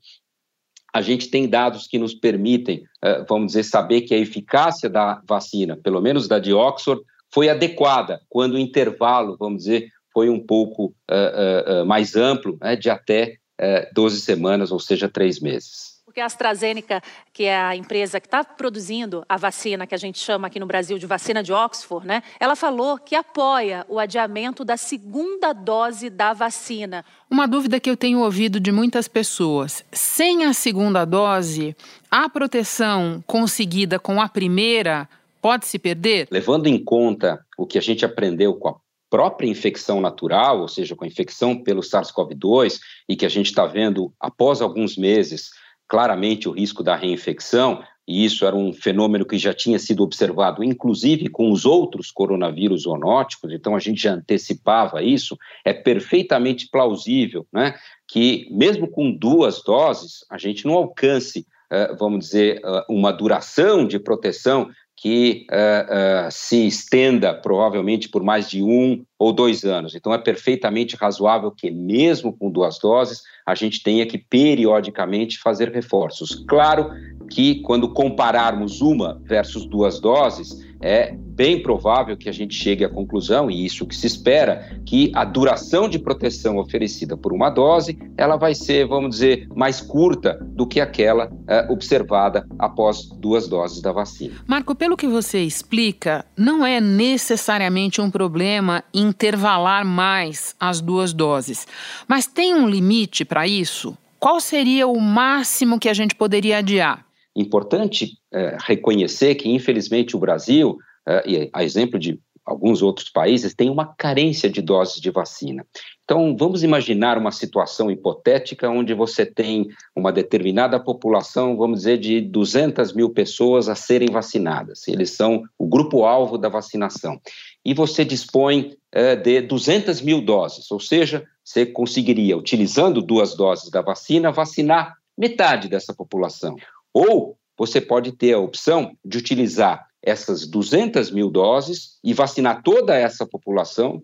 a 0.94 1.02
gente 1.02 1.32
tem 1.32 1.50
dados 1.50 1.88
que 1.88 1.98
nos 1.98 2.14
permitem, 2.14 2.84
eh, 3.04 3.26
vamos 3.28 3.48
dizer, 3.48 3.64
saber 3.64 4.02
que 4.02 4.14
a 4.14 4.18
eficácia 4.20 4.88
da 4.88 5.20
vacina, 5.28 5.76
pelo 5.76 6.00
menos 6.00 6.28
da 6.28 6.38
de 6.38 6.54
Oxford, 6.54 7.02
foi 7.34 7.50
adequada 7.50 8.22
quando 8.30 8.54
o 8.54 8.60
intervalo, 8.60 9.36
vamos 9.40 9.64
dizer, 9.64 9.90
foi 10.14 10.30
um 10.30 10.40
pouco 10.40 10.94
uh, 11.10 11.82
uh, 11.82 11.86
mais 11.88 12.16
amplo, 12.16 12.56
né, 12.62 12.76
de 12.76 12.92
até 12.92 13.38
uh, 13.60 13.92
12 13.96 14.22
semanas, 14.22 14.72
ou 14.72 14.80
seja, 14.80 15.10
três 15.10 15.40
meses. 15.40 15.93
Porque 16.14 16.22
a 16.22 16.28
AstraZeneca, 16.28 17.02
que 17.34 17.46
é 17.46 17.58
a 17.58 17.76
empresa 17.76 18.20
que 18.20 18.28
está 18.28 18.44
produzindo 18.44 19.26
a 19.28 19.36
vacina 19.36 19.88
que 19.88 19.96
a 19.96 19.98
gente 19.98 20.20
chama 20.20 20.46
aqui 20.46 20.60
no 20.60 20.68
Brasil 20.68 21.00
de 21.00 21.08
vacina 21.08 21.42
de 21.42 21.52
Oxford, 21.52 22.06
né? 22.06 22.22
Ela 22.40 22.56
falou 22.56 23.00
que 23.00 23.16
apoia 23.16 23.84
o 23.90 23.98
adiamento 23.98 24.64
da 24.64 24.78
segunda 24.78 25.54
dose 25.54 26.12
da 26.12 26.32
vacina. 26.32 27.04
Uma 27.32 27.48
dúvida 27.48 27.80
que 27.80 27.90
eu 27.90 27.98
tenho 27.98 28.20
ouvido 28.20 28.60
de 28.60 28.72
muitas 28.72 29.08
pessoas: 29.08 29.84
sem 29.92 30.46
a 30.46 30.54
segunda 30.54 31.04
dose, 31.04 31.76
a 32.12 32.30
proteção 32.30 33.24
conseguida 33.26 33.98
com 33.98 34.22
a 34.22 34.30
primeira 34.30 35.10
pode 35.42 35.66
se 35.66 35.80
perder? 35.80 36.28
Levando 36.30 36.68
em 36.68 36.78
conta 36.78 37.44
o 37.58 37.66
que 37.66 37.80
a 37.80 37.82
gente 37.82 38.06
aprendeu 38.06 38.54
com 38.54 38.70
a 38.70 38.76
própria 39.10 39.48
infecção 39.48 40.00
natural, 40.00 40.62
ou 40.62 40.68
seja, 40.68 40.96
com 40.96 41.06
a 41.06 41.08
infecção 41.08 41.56
pelo 41.56 41.82
SARS-CoV-2, 41.82 42.80
e 43.10 43.16
que 43.16 43.26
a 43.26 43.30
gente 43.30 43.48
está 43.48 43.66
vendo 43.66 44.14
após 44.20 44.62
alguns 44.62 44.96
meses 44.96 45.50
claramente 45.94 46.50
o 46.50 46.52
risco 46.52 46.82
da 46.82 46.96
reinfecção, 46.96 47.84
e 48.08 48.26
isso 48.26 48.48
era 48.48 48.56
um 48.56 48.74
fenômeno 48.74 49.24
que 49.24 49.38
já 49.38 49.54
tinha 49.54 49.78
sido 49.78 50.02
observado, 50.02 50.64
inclusive 50.64 51.30
com 51.30 51.52
os 51.52 51.68
outros 51.68 52.10
coronavírus 52.10 52.82
zoonóticos, 52.82 53.54
então 53.54 53.76
a 53.76 53.80
gente 53.80 54.02
já 54.02 54.14
antecipava 54.14 55.04
isso, 55.04 55.38
é 55.64 55.72
perfeitamente 55.72 56.68
plausível 56.72 57.46
né, 57.54 57.76
que, 58.08 58.48
mesmo 58.50 58.88
com 58.88 59.12
duas 59.12 59.64
doses, 59.64 60.26
a 60.32 60.38
gente 60.40 60.66
não 60.66 60.74
alcance, 60.74 61.46
uh, 61.72 61.96
vamos 61.96 62.26
dizer, 62.26 62.60
uh, 62.66 62.84
uma 62.90 63.12
duração 63.12 63.86
de 63.86 64.00
proteção 64.00 64.72
que 65.04 65.46
uh, 65.52 66.28
uh, 66.28 66.32
se 66.32 66.66
estenda 66.66 67.34
provavelmente 67.34 68.08
por 68.08 68.24
mais 68.24 68.50
de 68.50 68.64
um 68.64 69.04
ou 69.20 69.34
dois 69.34 69.66
anos. 69.66 69.94
Então, 69.96 70.14
é 70.14 70.18
perfeitamente 70.18 70.96
razoável 70.96 71.52
que, 71.52 71.70
mesmo 71.70 72.32
com 72.32 72.50
duas 72.50 72.80
doses, 72.80 73.22
a 73.46 73.54
gente 73.54 73.84
tenha 73.84 74.06
que 74.06 74.18
periodicamente 74.18 75.40
fazer 75.40 75.74
reforços. 75.74 76.46
Claro 76.48 76.90
que, 77.30 77.56
quando 77.64 77.90
compararmos 77.90 78.80
uma 78.80 79.22
versus 79.26 79.66
duas 79.66 80.00
doses, 80.00 80.66
é 80.84 81.16
bem 81.18 81.64
provável 81.64 82.18
que 82.18 82.28
a 82.28 82.32
gente 82.32 82.54
chegue 82.54 82.84
à 82.84 82.90
conclusão, 82.90 83.50
e 83.50 83.66
isso 83.66 83.88
que 83.88 83.96
se 83.96 84.06
espera, 84.06 84.70
que 84.86 85.12
a 85.16 85.24
duração 85.24 85.88
de 85.88 85.98
proteção 85.98 86.58
oferecida 86.58 87.16
por 87.16 87.32
uma 87.32 87.50
dose, 87.50 87.98
ela 88.18 88.36
vai 88.36 88.54
ser, 88.54 88.86
vamos 88.86 89.12
dizer, 89.12 89.48
mais 89.56 89.80
curta 89.82 90.38
do 90.42 90.68
que 90.68 90.82
aquela 90.82 91.32
é, 91.48 91.72
observada 91.72 92.46
após 92.60 93.08
duas 93.08 93.48
doses 93.48 93.82
da 93.82 93.92
vacina. 93.92 94.36
Marco, 94.46 94.76
pelo 94.76 94.98
que 94.98 95.08
você 95.08 95.40
explica, 95.40 96.26
não 96.38 96.66
é 96.66 96.82
necessariamente 96.82 98.02
um 98.02 98.12
problema 98.12 98.84
intervalar 98.94 99.86
mais 99.86 100.54
as 100.60 100.82
duas 100.82 101.14
doses, 101.14 101.66
mas 102.08 102.28
tem 102.28 102.54
um 102.54 102.68
limite 102.68 103.24
para 103.24 103.48
isso? 103.48 103.98
Qual 104.20 104.40
seria 104.40 104.88
o 104.88 105.00
máximo 105.00 105.80
que 105.80 105.90
a 105.90 105.94
gente 105.94 106.14
poderia 106.14 106.60
adiar? 106.60 107.06
Importante 107.36 108.20
é, 108.34 108.58
reconhecer 108.60 109.36
que, 109.36 109.50
infelizmente, 109.50 110.16
o 110.16 110.20
Brasil, 110.20 110.78
é, 111.08 111.30
e 111.30 111.50
a 111.54 111.64
exemplo 111.64 112.00
de 112.00 112.20
alguns 112.46 112.82
outros 112.82 113.10
países, 113.10 113.54
tem 113.54 113.70
uma 113.70 113.86
carência 113.86 114.50
de 114.50 114.62
doses 114.62 115.00
de 115.00 115.10
vacina. 115.10 115.66
Então, 116.04 116.36
vamos 116.38 116.62
imaginar 116.62 117.18
uma 117.18 117.32
situação 117.32 117.90
hipotética 117.90 118.70
onde 118.70 118.94
você 118.94 119.26
tem 119.26 119.70
uma 119.96 120.12
determinada 120.12 120.78
população, 120.78 121.56
vamos 121.56 121.80
dizer, 121.80 121.98
de 121.98 122.20
200 122.20 122.94
mil 122.94 123.10
pessoas 123.10 123.70
a 123.70 123.76
serem 123.76 124.10
vacinadas. 124.12 124.88
Eles 124.88 125.12
são 125.12 125.44
o 125.58 125.66
grupo-alvo 125.66 126.38
da 126.38 126.50
vacinação. 126.50 127.20
E 127.64 127.74
você 127.74 128.04
dispõe 128.04 128.76
é, 128.92 129.16
de 129.16 129.42
200 129.42 130.02
mil 130.02 130.22
doses, 130.22 130.70
ou 130.70 130.80
seja, 130.80 131.26
você 131.44 131.66
conseguiria, 131.66 132.38
utilizando 132.38 133.02
duas 133.02 133.36
doses 133.36 133.70
da 133.70 133.82
vacina, 133.82 134.32
vacinar 134.32 134.98
metade 135.18 135.70
dessa 135.70 135.94
população. 135.94 136.56
Ou 136.94 137.38
você 137.58 137.80
pode 137.80 138.12
ter 138.12 138.34
a 138.34 138.40
opção 138.40 138.98
de 139.04 139.18
utilizar 139.18 139.88
essas 140.02 140.46
200 140.46 141.12
mil 141.12 141.30
doses 141.30 141.98
e 142.04 142.14
vacinar 142.14 142.62
toda 142.62 142.96
essa 142.96 143.26
população 143.26 144.04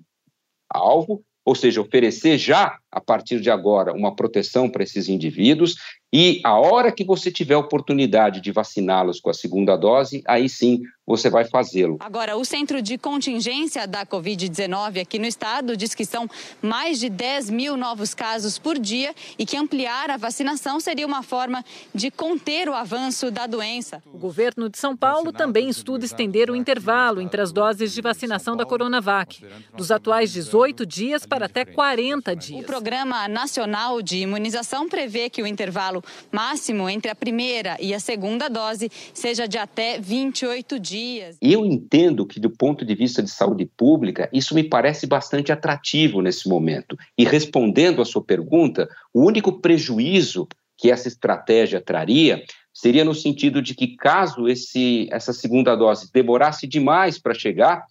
alvo, 0.70 1.24
ou 1.44 1.56
seja, 1.56 1.82
oferecer 1.82 2.38
já, 2.38 2.78
a 2.92 3.02
partir 3.02 3.42
de 3.42 3.50
agora, 3.50 3.92
uma 3.92 4.16
proteção 4.16 4.70
para 4.70 4.84
esses 4.84 5.10
indivíduos. 5.10 5.76
E 6.14 6.40
a 6.44 6.58
hora 6.58 6.92
que 6.92 7.04
você 7.04 7.32
tiver 7.32 7.58
oportunidade 7.58 8.40
de 8.40 8.52
vaciná-los 8.52 9.20
com 9.20 9.30
a 9.30 9.34
segunda 9.34 9.76
dose, 9.76 10.22
aí 10.28 10.48
sim 10.48 10.82
você 11.10 11.28
vai 11.28 11.44
fazê-lo. 11.44 11.98
Agora, 12.00 12.38
o 12.38 12.46
Centro 12.46 12.84
de 12.84 12.96
Contingência 12.96 13.88
da 13.88 14.06
Covid-19 14.06 15.02
aqui 15.02 15.18
no 15.18 15.26
estado 15.26 15.76
diz 15.76 15.96
que 15.96 16.06
são 16.06 16.30
mais 16.62 17.00
de 17.00 17.10
10 17.10 17.50
mil 17.50 17.76
novos 17.76 18.14
casos 18.14 18.60
por 18.60 18.78
dia 18.78 19.16
e 19.36 19.44
que 19.44 19.58
ampliar 19.58 20.12
a 20.12 20.18
vacinação 20.18 20.80
seria 20.80 21.08
uma 21.08 21.24
forma 21.24 21.66
de 21.96 22.12
conter 22.12 22.70
o 22.70 22.76
avanço 22.76 23.32
da 23.32 23.48
doença. 23.48 24.04
O 24.14 24.20
governo 24.20 24.70
de 24.70 24.78
São 24.78 24.96
Paulo 24.96 25.34
também 25.34 25.68
estuda 25.68 26.06
estender 26.06 26.52
o 26.52 26.56
intervalo 26.56 27.20
entre 27.20 27.42
as 27.42 27.52
doses 27.52 27.92
de 27.92 28.02
vacinação 28.02 28.56
da 28.56 28.64
Coronavac, 28.64 29.44
dos 29.76 29.90
atuais 29.90 30.32
18 30.32 30.86
dias 30.86 31.26
para 31.26 31.48
até 31.48 31.66
40 31.66 32.36
dias. 32.36 32.62
O 32.62 32.64
Programa 32.64 33.28
Nacional 33.28 34.00
de 34.04 34.20
Imunização 34.20 34.88
prevê 34.88 35.28
que 35.28 35.42
o 35.42 35.48
intervalo 35.48 36.04
máximo 36.32 36.88
entre 36.88 37.10
a 37.10 37.16
primeira 37.16 37.78
e 37.80 37.96
a 37.96 38.00
segunda 38.00 38.48
dose 38.48 38.92
seja 39.12 39.48
de 39.48 39.58
até 39.58 40.00
28 40.00 40.80
dias. 40.80 40.99
Eu 41.42 41.66
entendo 41.66 42.26
que, 42.26 42.40
do 42.40 42.50
ponto 42.50 42.86
de 42.86 42.96
vista 42.96 43.22
de 43.24 43.30
saúde 43.30 43.66
pública, 43.66 44.30
isso 44.34 44.54
me 44.54 44.64
parece 44.64 45.08
bastante 45.08 45.52
atrativo 45.52 46.22
nesse 46.22 46.48
momento. 46.48 46.98
E 47.18 47.24
respondendo 47.24 48.02
à 48.02 48.06
sua 48.06 48.24
pergunta, 48.24 48.90
o 49.14 49.26
único 49.26 49.60
prejuízo 49.60 50.48
que 50.78 50.92
essa 50.92 51.08
estratégia 51.08 51.82
traria 51.82 52.44
seria 52.74 53.04
no 53.04 53.14
sentido 53.14 53.62
de 53.62 53.76
que, 53.76 53.96
caso 53.96 54.48
esse, 54.48 55.10
essa 55.12 55.34
segunda 55.34 55.76
dose 55.76 56.10
demorasse 56.14 56.66
demais 56.66 57.20
para 57.20 57.34
chegar, 57.34 57.84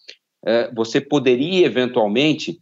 eh, 0.47 0.71
você 0.75 1.01
poderia 1.01 1.67
eventualmente 1.67 2.59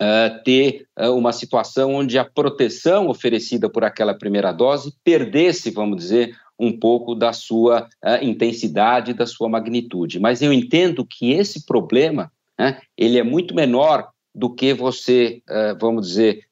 uh, 0.00 0.42
ter 0.42 0.86
uh, 0.98 1.10
uma 1.10 1.32
situação 1.32 1.94
onde 1.94 2.18
a 2.18 2.24
proteção 2.24 3.08
oferecida 3.08 3.68
por 3.68 3.84
aquela 3.84 4.14
primeira 4.14 4.50
dose 4.50 4.94
perdesse, 5.04 5.70
vamos 5.70 5.98
dizer, 5.98 6.34
um 6.60 6.78
pouco 6.78 7.14
da 7.14 7.32
sua 7.32 7.88
uh, 8.04 8.22
intensidade, 8.22 9.14
da 9.14 9.26
sua 9.26 9.48
magnitude. 9.48 10.20
Mas 10.20 10.42
eu 10.42 10.52
entendo 10.52 11.04
que 11.04 11.32
esse 11.32 11.64
problema 11.64 12.30
né, 12.58 12.80
ele 12.96 13.18
é 13.18 13.22
muito 13.22 13.54
menor 13.54 14.08
do 14.32 14.54
que 14.54 14.72
você, 14.72 15.42
vamos 15.80 16.06
dizer, 16.06 16.44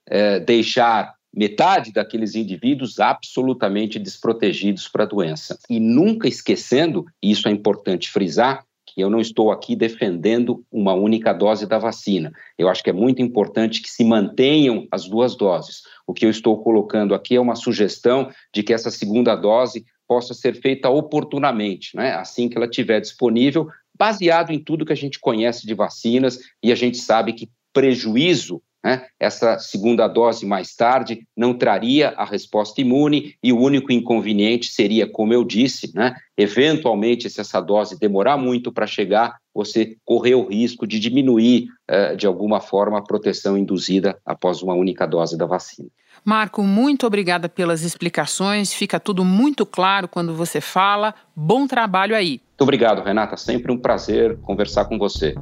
deixar 0.44 1.14
metade 1.32 1.92
daqueles 1.92 2.34
indivíduos 2.34 2.98
absolutamente 2.98 4.00
desprotegidos 4.00 4.88
para 4.88 5.04
a 5.04 5.06
doença. 5.06 5.56
E 5.70 5.78
nunca 5.78 6.26
esquecendo, 6.26 7.04
e 7.22 7.30
isso 7.30 7.46
é 7.46 7.52
importante 7.52 8.10
frisar, 8.10 8.64
eu 8.98 9.08
não 9.08 9.20
estou 9.20 9.52
aqui 9.52 9.76
defendendo 9.76 10.64
uma 10.72 10.92
única 10.92 11.32
dose 11.32 11.66
da 11.66 11.78
vacina. 11.78 12.32
Eu 12.58 12.68
acho 12.68 12.82
que 12.82 12.90
é 12.90 12.92
muito 12.92 13.22
importante 13.22 13.80
que 13.80 13.88
se 13.88 14.04
mantenham 14.04 14.88
as 14.90 15.08
duas 15.08 15.36
doses. 15.36 15.82
O 16.04 16.12
que 16.12 16.26
eu 16.26 16.30
estou 16.30 16.60
colocando 16.62 17.14
aqui 17.14 17.36
é 17.36 17.40
uma 17.40 17.54
sugestão 17.54 18.30
de 18.52 18.62
que 18.62 18.72
essa 18.72 18.90
segunda 18.90 19.36
dose 19.36 19.84
possa 20.08 20.32
ser 20.32 20.58
feita 20.60 20.88
oportunamente, 20.88 21.94
né? 21.94 22.14
assim 22.14 22.48
que 22.48 22.56
ela 22.56 22.66
estiver 22.66 23.00
disponível, 23.00 23.68
baseado 23.96 24.50
em 24.50 24.58
tudo 24.58 24.86
que 24.86 24.92
a 24.92 24.96
gente 24.96 25.20
conhece 25.20 25.66
de 25.66 25.74
vacinas 25.74 26.38
e 26.62 26.72
a 26.72 26.74
gente 26.74 26.96
sabe 26.96 27.34
que 27.34 27.50
prejuízo 27.72 28.62
né? 28.88 29.04
Essa 29.20 29.58
segunda 29.58 30.08
dose 30.08 30.46
mais 30.46 30.74
tarde 30.74 31.26
não 31.36 31.52
traria 31.52 32.14
a 32.16 32.24
resposta 32.24 32.80
imune 32.80 33.34
e 33.42 33.52
o 33.52 33.60
único 33.60 33.92
inconveniente 33.92 34.72
seria, 34.72 35.06
como 35.06 35.34
eu 35.34 35.44
disse, 35.44 35.92
né? 35.94 36.14
eventualmente, 36.38 37.28
se 37.28 37.38
essa 37.38 37.60
dose 37.60 37.98
demorar 37.98 38.38
muito 38.38 38.72
para 38.72 38.86
chegar, 38.86 39.36
você 39.54 39.96
correr 40.06 40.36
o 40.36 40.48
risco 40.48 40.86
de 40.86 40.98
diminuir, 40.98 41.66
eh, 41.86 42.16
de 42.16 42.26
alguma 42.26 42.60
forma, 42.60 42.98
a 42.98 43.02
proteção 43.02 43.58
induzida 43.58 44.18
após 44.24 44.62
uma 44.62 44.72
única 44.72 45.06
dose 45.06 45.36
da 45.36 45.44
vacina. 45.44 45.90
Marco, 46.24 46.62
muito 46.62 47.06
obrigada 47.06 47.48
pelas 47.48 47.82
explicações. 47.82 48.72
Fica 48.72 48.98
tudo 48.98 49.24
muito 49.24 49.66
claro 49.66 50.08
quando 50.08 50.34
você 50.34 50.60
fala. 50.60 51.14
Bom 51.36 51.66
trabalho 51.66 52.16
aí. 52.16 52.40
Muito 52.50 52.62
obrigado, 52.62 53.02
Renata. 53.02 53.36
Sempre 53.36 53.70
um 53.70 53.78
prazer 53.78 54.38
conversar 54.38 54.86
com 54.86 54.98
você. 54.98 55.34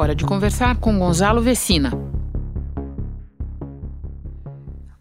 Hora 0.00 0.14
de 0.14 0.24
conversar 0.24 0.76
com 0.76 0.96
Gonzalo 0.96 1.42
Vecina. 1.42 1.90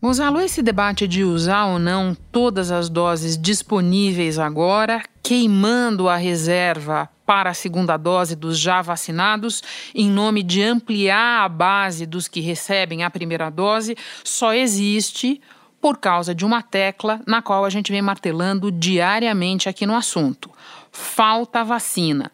Gonzalo, 0.01 0.41
esse 0.41 0.63
debate 0.63 1.07
de 1.07 1.23
usar 1.23 1.65
ou 1.65 1.77
não 1.77 2.17
todas 2.31 2.71
as 2.71 2.89
doses 2.89 3.37
disponíveis 3.37 4.39
agora, 4.39 5.03
queimando 5.21 6.09
a 6.09 6.15
reserva 6.15 7.07
para 7.27 7.51
a 7.51 7.53
segunda 7.53 7.95
dose 7.95 8.35
dos 8.35 8.57
já 8.57 8.81
vacinados, 8.81 9.61
em 9.93 10.09
nome 10.09 10.41
de 10.41 10.63
ampliar 10.63 11.45
a 11.45 11.47
base 11.47 12.07
dos 12.07 12.27
que 12.27 12.39
recebem 12.39 13.03
a 13.03 13.11
primeira 13.11 13.51
dose, 13.51 13.95
só 14.23 14.51
existe 14.51 15.39
por 15.79 15.99
causa 15.99 16.33
de 16.33 16.43
uma 16.43 16.63
tecla 16.63 17.21
na 17.27 17.39
qual 17.39 17.63
a 17.63 17.69
gente 17.69 17.91
vem 17.91 18.01
martelando 18.01 18.71
diariamente 18.71 19.69
aqui 19.69 19.85
no 19.85 19.95
assunto: 19.95 20.49
falta 20.97 21.63
vacina. 21.63 22.31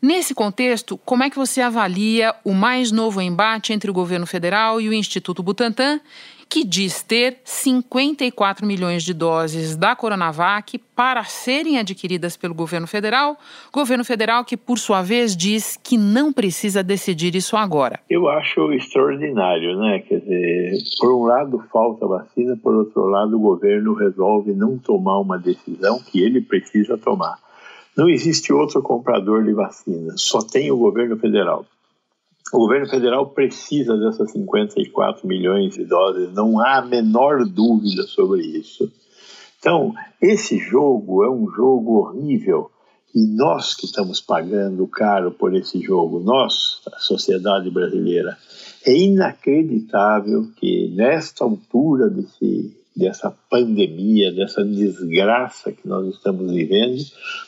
Nesse 0.00 0.34
contexto, 0.34 0.96
como 0.98 1.24
é 1.24 1.30
que 1.30 1.36
você 1.36 1.60
avalia 1.60 2.32
o 2.44 2.54
mais 2.54 2.92
novo 2.92 3.20
embate 3.20 3.72
entre 3.72 3.90
o 3.90 3.94
governo 3.94 4.24
federal 4.24 4.80
e 4.80 4.88
o 4.88 4.94
Instituto 4.94 5.42
Butantan, 5.42 6.00
que 6.48 6.62
diz 6.62 7.02
ter 7.02 7.38
54 7.42 8.64
milhões 8.64 9.02
de 9.02 9.12
doses 9.12 9.74
da 9.74 9.96
Coronavac 9.96 10.78
para 10.94 11.24
serem 11.24 11.78
adquiridas 11.78 12.36
pelo 12.36 12.54
governo 12.54 12.86
federal? 12.86 13.36
Governo 13.72 14.04
federal 14.04 14.44
que, 14.44 14.56
por 14.56 14.78
sua 14.78 15.02
vez, 15.02 15.36
diz 15.36 15.76
que 15.82 15.98
não 15.98 16.32
precisa 16.32 16.82
decidir 16.82 17.34
isso 17.34 17.56
agora. 17.56 17.98
Eu 18.08 18.28
acho 18.28 18.72
extraordinário, 18.72 19.76
né? 19.78 19.98
Quer 20.00 20.20
dizer, 20.20 20.78
por 21.00 21.12
um 21.12 21.24
lado 21.24 21.64
falta 21.72 22.06
vacina, 22.06 22.56
por 22.62 22.76
outro 22.76 23.06
lado 23.06 23.36
o 23.36 23.40
governo 23.40 23.94
resolve 23.94 24.52
não 24.52 24.78
tomar 24.78 25.18
uma 25.18 25.38
decisão 25.38 25.98
que 25.98 26.22
ele 26.22 26.40
precisa 26.40 26.96
tomar. 26.96 27.42
Não 27.96 28.08
existe 28.08 28.52
outro 28.52 28.82
comprador 28.82 29.44
de 29.44 29.52
vacina, 29.52 30.14
só 30.16 30.40
tem 30.40 30.70
o 30.70 30.76
governo 30.76 31.16
federal. 31.16 31.64
O 32.52 32.58
governo 32.58 32.88
federal 32.88 33.30
precisa 33.30 33.96
dessas 33.96 34.30
54 34.32 35.26
milhões 35.26 35.74
de 35.74 35.84
doses, 35.84 36.32
não 36.32 36.60
há 36.60 36.78
a 36.78 36.84
menor 36.84 37.44
dúvida 37.44 38.02
sobre 38.04 38.42
isso. 38.42 38.90
Então, 39.58 39.94
esse 40.20 40.58
jogo 40.58 41.24
é 41.24 41.30
um 41.30 41.48
jogo 41.48 41.98
horrível 42.00 42.70
e 43.14 43.26
nós 43.26 43.74
que 43.74 43.86
estamos 43.86 44.20
pagando 44.20 44.86
caro 44.88 45.30
por 45.30 45.54
esse 45.54 45.80
jogo, 45.80 46.18
nós, 46.18 46.80
a 46.92 46.98
sociedade 46.98 47.70
brasileira, 47.70 48.36
é 48.84 48.92
inacreditável 48.92 50.48
que 50.56 50.92
nesta 50.94 51.44
altura 51.44 52.10
desse 52.10 52.76
dessa 52.96 53.30
pandemia, 53.50 54.32
dessa 54.32 54.64
desgraça 54.64 55.72
que 55.72 55.86
nós 55.86 56.06
estamos 56.14 56.52
vivendo, 56.52 57.02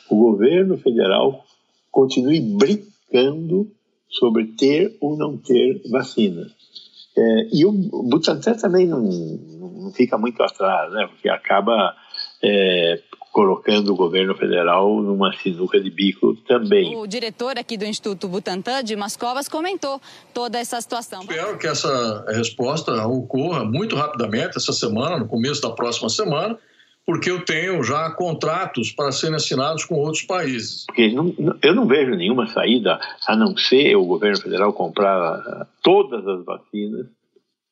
o 0.09 0.17
governo 0.17 0.77
federal 0.77 1.45
continue 1.91 2.39
brincando 2.39 3.71
sobre 4.09 4.45
ter 4.57 4.95
ou 4.99 5.17
não 5.17 5.37
ter 5.37 5.81
vacina. 5.89 6.47
É, 7.17 7.47
e 7.51 7.65
o 7.65 7.71
Butantan 7.71 8.53
também 8.53 8.85
não, 8.85 9.01
não 9.01 9.91
fica 9.91 10.17
muito 10.17 10.41
atrás, 10.43 10.93
né? 10.93 11.07
Porque 11.07 11.27
acaba 11.27 11.95
é, 12.43 13.01
colocando 13.37 13.93
o 13.93 13.95
governo 13.95 14.33
federal 14.33 14.99
numa 14.99 15.31
sinuca 15.31 15.79
de 15.79 15.91
bico 15.91 16.35
também. 16.47 16.95
O 16.95 17.05
diretor 17.05 17.55
aqui 17.59 17.77
do 17.77 17.85
Instituto 17.85 18.27
Butantan, 18.27 18.83
Dimas 18.83 19.15
Covas, 19.15 19.47
comentou 19.47 20.01
toda 20.33 20.57
essa 20.57 20.81
situação. 20.81 21.21
Espero 21.21 21.55
que 21.55 21.67
essa 21.67 22.25
resposta 22.29 23.05
ocorra 23.05 23.63
muito 23.63 23.95
rapidamente 23.95 24.57
essa 24.57 24.73
semana, 24.73 25.19
no 25.19 25.27
começo 25.27 25.61
da 25.61 25.69
próxima 25.69 26.09
semana, 26.09 26.57
porque 27.05 27.29
eu 27.29 27.45
tenho 27.45 27.83
já 27.83 28.09
contratos 28.09 28.91
para 28.91 29.11
serem 29.11 29.35
assinados 29.35 29.85
com 29.85 29.93
outros 29.93 30.23
países. 30.23 30.87
Porque 30.87 31.09
não, 31.09 31.31
eu 31.61 31.75
não 31.75 31.85
vejo 31.85 32.15
nenhuma 32.15 32.47
saída 32.47 32.99
a 33.27 33.35
não 33.35 33.55
ser 33.55 33.95
o 33.97 34.05
governo 34.05 34.41
federal 34.41 34.73
comprar 34.73 35.67
todas 35.83 36.27
as 36.27 36.43
vacinas 36.43 37.05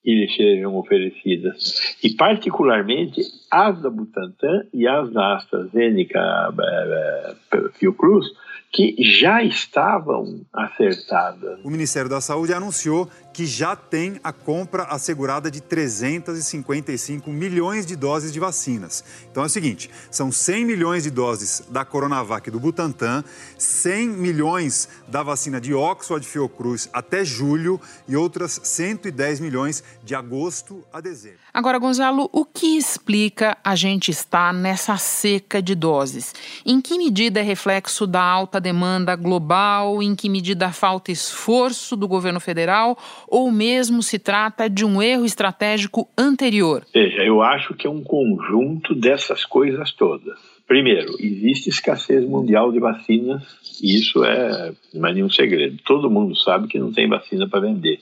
que 0.05 0.13
lhe 0.13 0.31
sejam 0.35 0.77
oferecidas. 0.77 1.97
E, 2.03 2.13
particularmente, 2.13 3.21
as 3.49 3.81
da 3.81 3.89
Butantan 3.89 4.67
e 4.71 4.87
as 4.87 5.11
da 5.11 5.35
AstraZeneca 5.35 6.53
é, 6.59 7.35
é, 7.51 7.69
Fiocruz, 7.73 8.27
que 8.71 8.95
já 8.99 9.41
estavam 9.41 10.41
acertadas. 10.53 11.59
O 11.63 11.71
Ministério 11.71 12.09
da 12.09 12.21
Saúde 12.21 12.53
anunciou 12.53 13.09
que 13.35 13.45
já 13.45 13.75
tem 13.75 14.17
a 14.23 14.31
compra 14.31 14.83
assegurada 14.83 15.51
de 15.51 15.59
355 15.59 17.29
milhões 17.29 17.85
de 17.85 17.93
doses 17.93 18.31
de 18.31 18.39
vacinas. 18.39 19.03
Então 19.29 19.43
é 19.43 19.47
o 19.47 19.49
seguinte: 19.49 19.89
são 20.09 20.31
100 20.31 20.63
milhões 20.63 21.03
de 21.03 21.11
doses 21.11 21.61
da 21.69 21.83
Coronavac 21.83 22.49
do 22.49 22.61
Butantan, 22.61 23.25
100 23.57 24.07
milhões 24.07 24.87
da 25.09 25.21
vacina 25.21 25.59
de 25.59 25.73
Oxford 25.73 26.25
Fiocruz 26.25 26.89
até 26.93 27.25
julho 27.25 27.79
e 28.07 28.15
outras 28.15 28.57
110 28.63 29.41
milhões 29.41 29.83
de 30.01 30.15
agosto 30.15 30.81
a 30.93 31.01
dezembro. 31.01 31.39
Agora, 31.53 31.77
Gonzalo, 31.77 32.29
o 32.31 32.45
que 32.45 32.77
explica 32.77 33.57
a 33.61 33.75
gente 33.75 34.11
estar 34.11 34.53
nessa 34.53 34.95
seca 34.95 35.61
de 35.61 35.75
doses? 35.75 36.33
Em 36.65 36.79
que 36.79 36.97
medida 36.97 37.41
é 37.41 37.43
reflexo 37.43 38.07
da 38.07 38.21
alta 38.21 38.61
demanda 38.61 39.13
global? 39.17 40.01
Em 40.01 40.15
que 40.15 40.29
medida 40.29 40.71
falta 40.71 41.11
esforço 41.11 41.97
do 41.97 42.07
governo 42.07 42.39
federal? 42.39 42.97
Ou 43.35 43.51
mesmo 43.51 44.01
se 44.01 44.17
trata 44.17 44.69
de 44.69 44.85
um 44.85 45.01
erro 45.01 45.25
estratégico 45.25 46.07
anterior? 46.17 46.85
Veja, 46.93 47.21
eu 47.21 47.41
acho 47.41 47.73
que 47.73 47.85
é 47.85 47.89
um 47.89 48.01
conjunto 48.01 48.95
dessas 48.95 49.43
coisas 49.43 49.91
todas. 49.91 50.39
Primeiro, 50.65 51.17
existe 51.19 51.67
escassez 51.67 52.23
mundial 52.23 52.71
de 52.71 52.79
vacinas, 52.79 53.43
e 53.83 53.93
isso 53.93 54.23
é 54.23 54.71
não 54.93 55.09
é 55.09 55.13
nenhum 55.13 55.29
segredo. 55.29 55.77
Todo 55.83 56.09
mundo 56.09 56.33
sabe 56.37 56.69
que 56.69 56.79
não 56.79 56.93
tem 56.93 57.09
vacina 57.09 57.45
para 57.45 57.59
vender. 57.59 57.99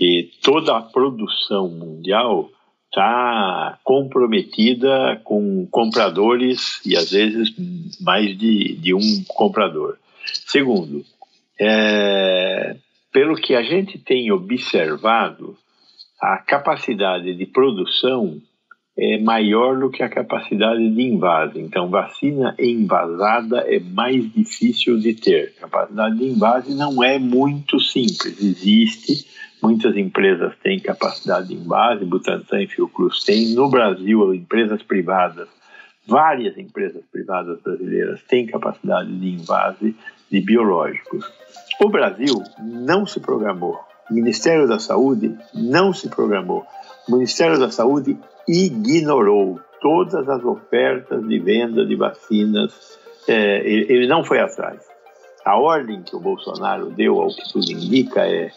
E 0.00 0.30
toda 0.42 0.76
a 0.76 0.82
produção 0.82 1.68
mundial 1.68 2.50
está 2.86 3.78
comprometida 3.84 5.20
com 5.22 5.64
compradores 5.70 6.84
e 6.84 6.96
às 6.96 7.12
vezes 7.12 7.54
mais 8.00 8.36
de, 8.36 8.74
de 8.74 8.92
um 8.92 9.22
comprador. 9.28 9.96
Segundo, 10.48 11.04
é, 11.56 12.74
pelo 13.12 13.36
que 13.36 13.54
a 13.54 13.62
gente 13.62 13.98
tem 13.98 14.30
observado, 14.30 15.56
a 16.20 16.38
capacidade 16.38 17.34
de 17.34 17.46
produção 17.46 18.40
é 18.98 19.18
maior 19.18 19.78
do 19.78 19.90
que 19.90 20.02
a 20.02 20.08
capacidade 20.08 20.88
de 20.90 21.02
invase. 21.02 21.58
Então, 21.58 21.88
vacina 21.88 22.54
envasada 22.58 23.60
é 23.60 23.80
mais 23.80 24.30
difícil 24.32 24.98
de 24.98 25.14
ter. 25.14 25.54
Capacidade 25.54 26.18
de 26.18 26.26
invase 26.26 26.74
não 26.74 27.02
é 27.02 27.18
muito 27.18 27.80
simples. 27.80 28.38
Existe, 28.38 29.26
muitas 29.62 29.96
empresas 29.96 30.54
têm 30.62 30.78
capacidade 30.78 31.48
de 31.48 31.54
invase, 31.54 32.04
Butantan 32.04 32.62
e 32.62 32.66
Fiocruz 32.66 33.24
têm. 33.24 33.54
No 33.54 33.70
Brasil, 33.70 34.34
empresas 34.34 34.82
privadas, 34.82 35.48
várias 36.06 36.58
empresas 36.58 37.02
privadas 37.10 37.58
brasileiras 37.62 38.22
têm 38.24 38.46
capacidade 38.46 39.10
de 39.10 39.28
invase 39.30 39.96
de 40.30 40.40
biológicos. 40.40 41.24
O 41.80 41.88
Brasil 41.88 42.42
não 42.62 43.06
se 43.06 43.20
programou. 43.20 43.80
O 44.10 44.14
Ministério 44.14 44.68
da 44.68 44.78
Saúde 44.78 45.36
não 45.54 45.92
se 45.92 46.08
programou. 46.08 46.64
O 47.08 47.12
Ministério 47.12 47.58
da 47.58 47.70
Saúde 47.70 48.18
ignorou 48.46 49.60
todas 49.80 50.28
as 50.28 50.44
ofertas 50.44 51.26
de 51.26 51.38
venda 51.38 51.84
de 51.84 51.96
vacinas. 51.96 52.98
É, 53.28 53.66
ele 53.66 54.06
não 54.06 54.24
foi 54.24 54.40
atrás. 54.40 54.80
A 55.44 55.58
ordem 55.58 56.02
que 56.02 56.14
o 56.14 56.20
Bolsonaro 56.20 56.90
deu, 56.90 57.20
ao 57.20 57.28
que 57.28 57.52
tudo 57.52 57.70
indica, 57.70 58.26
é: 58.26 58.50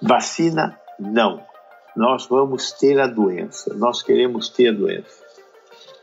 vacina, 0.00 0.78
não. 0.98 1.42
Nós 1.96 2.26
vamos 2.26 2.70
ter 2.72 3.00
a 3.00 3.06
doença. 3.06 3.74
Nós 3.74 4.02
queremos 4.02 4.48
ter 4.48 4.68
a 4.68 4.72
doença. 4.72 5.27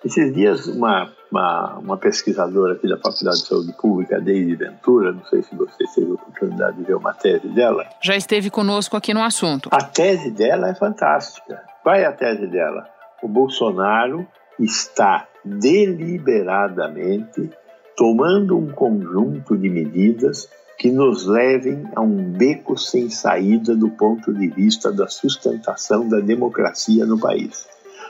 Esses 0.06 0.34
dias, 0.34 0.68
uma 0.68 1.12
uma, 1.36 1.78
uma 1.80 1.98
pesquisadora 1.98 2.76
aqui 2.76 2.88
da 2.88 2.98
Faculdade 2.98 3.42
de 3.42 3.48
Saúde 3.48 3.74
Pública, 3.74 4.22
Deise 4.22 4.56
Ventura, 4.56 5.12
não 5.12 5.26
sei 5.26 5.44
se 5.44 5.54
você 5.54 5.84
teve 5.94 6.12
a 6.12 6.14
oportunidade 6.14 6.78
de 6.78 6.84
ver 6.84 6.96
uma 6.96 7.14
tese 7.14 7.50
dela. 7.50 7.86
Já 8.02 8.16
esteve 8.16 8.50
conosco 8.50 8.96
aqui 8.96 9.14
no 9.14 9.22
assunto. 9.22 9.68
A 9.72 9.84
tese 9.84 10.32
dela 10.32 10.70
é 10.70 10.76
fantástica. 10.76 11.62
Qual 11.84 11.94
é 11.94 12.06
a 12.06 12.14
tese 12.14 12.48
dela? 12.48 12.88
O 13.22 13.28
Bolsonaro 13.28 14.26
está 14.58 15.28
deliberadamente 15.44 17.50
tomando 17.98 18.58
um 18.58 18.72
conjunto 18.72 19.58
de 19.58 19.70
medidas 19.70 20.50
que 20.78 20.90
nos 20.90 21.26
levem 21.26 21.86
a 21.96 22.02
um 22.02 22.32
beco 22.32 22.78
sem 22.78 23.10
saída 23.10 23.76
do 23.76 23.90
ponto 23.90 24.34
de 24.34 24.48
vista 24.48 24.90
da 24.92 25.08
sustentação 25.08 26.08
da 26.08 26.20
democracia 26.20 27.06
no 27.06 27.20
país. 27.20 27.68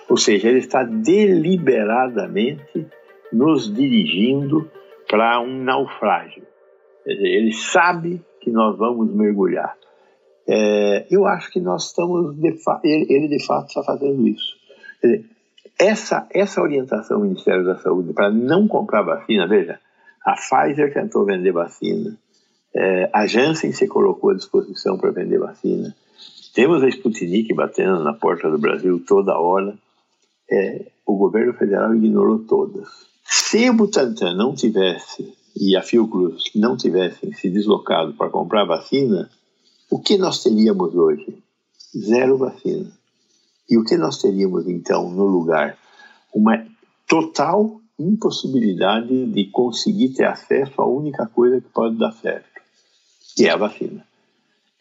Ou 0.09 0.17
seja, 0.17 0.47
ele 0.47 0.59
está 0.59 0.83
deliberadamente 0.83 2.87
nos 3.31 3.73
dirigindo 3.73 4.69
para 5.09 5.41
um 5.41 5.63
naufrágio. 5.63 6.43
Ele 7.05 7.53
sabe 7.53 8.21
que 8.41 8.51
nós 8.51 8.77
vamos 8.77 9.13
mergulhar. 9.13 9.75
É, 10.47 11.07
eu 11.09 11.25
acho 11.25 11.51
que 11.51 11.59
nós 11.59 11.87
estamos, 11.87 12.35
de 12.35 12.55
ele, 12.83 13.05
ele, 13.09 13.27
de 13.27 13.43
fato 13.45 13.67
está 13.67 13.83
fazendo 13.83 14.27
isso. 14.27 14.55
Dizer, 15.03 15.25
essa, 15.79 16.27
essa 16.31 16.61
orientação 16.61 17.19
do 17.19 17.25
Ministério 17.25 17.65
da 17.65 17.77
Saúde 17.77 18.13
para 18.13 18.31
não 18.31 18.67
comprar 18.67 19.01
vacina, 19.01 19.47
veja, 19.47 19.79
a 20.23 20.33
Pfizer 20.33 20.93
tentou 20.93 21.25
vender 21.25 21.51
vacina, 21.51 22.17
é, 22.73 23.09
a 23.13 23.25
Janssen 23.25 23.71
se 23.71 23.87
colocou 23.87 24.31
à 24.31 24.35
disposição 24.35 24.97
para 24.97 25.11
vender 25.11 25.39
vacina, 25.39 25.95
temos 26.53 26.83
a 26.83 26.87
Sputnik 26.87 27.53
batendo 27.53 28.03
na 28.03 28.13
porta 28.13 28.49
do 28.49 28.57
Brasil 28.57 29.03
toda 29.05 29.37
hora, 29.37 29.75
é, 30.49 30.91
o 31.05 31.15
governo 31.17 31.53
federal 31.53 31.95
ignorou 31.95 32.39
todas. 32.39 32.87
Se 33.23 33.69
o 33.69 33.73
Butantan 33.73 34.35
não 34.35 34.53
tivesse 34.53 35.33
e 35.55 35.75
a 35.75 35.81
Fiocruz 35.81 36.51
não 36.55 36.75
tivessem 36.75 37.33
se 37.33 37.49
deslocado 37.49 38.13
para 38.13 38.29
comprar 38.29 38.65
vacina, 38.65 39.29
o 39.89 39.99
que 39.99 40.17
nós 40.17 40.43
teríamos 40.43 40.93
hoje? 40.93 41.37
Zero 41.97 42.37
vacina. 42.37 42.91
E 43.69 43.77
o 43.77 43.83
que 43.83 43.97
nós 43.97 44.21
teríamos 44.21 44.67
então 44.67 45.09
no 45.09 45.25
lugar? 45.25 45.77
Uma 46.33 46.65
total 47.07 47.79
impossibilidade 47.97 49.25
de 49.27 49.45
conseguir 49.45 50.09
ter 50.09 50.25
acesso 50.25 50.81
à 50.81 50.85
única 50.85 51.25
coisa 51.25 51.61
que 51.61 51.69
pode 51.69 51.97
dar 51.97 52.11
certo, 52.11 52.61
que 53.35 53.47
é 53.47 53.51
a 53.51 53.57
vacina. 53.57 54.05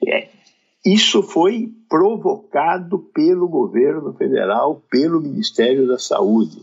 É. 0.07 0.34
Isso 0.85 1.23
foi 1.23 1.73
provocado 1.89 2.99
pelo 2.99 3.49
governo 3.49 4.13
federal, 4.13 4.83
pelo 4.91 5.21
Ministério 5.21 5.89
da 5.89 5.99
Saúde. 5.99 6.63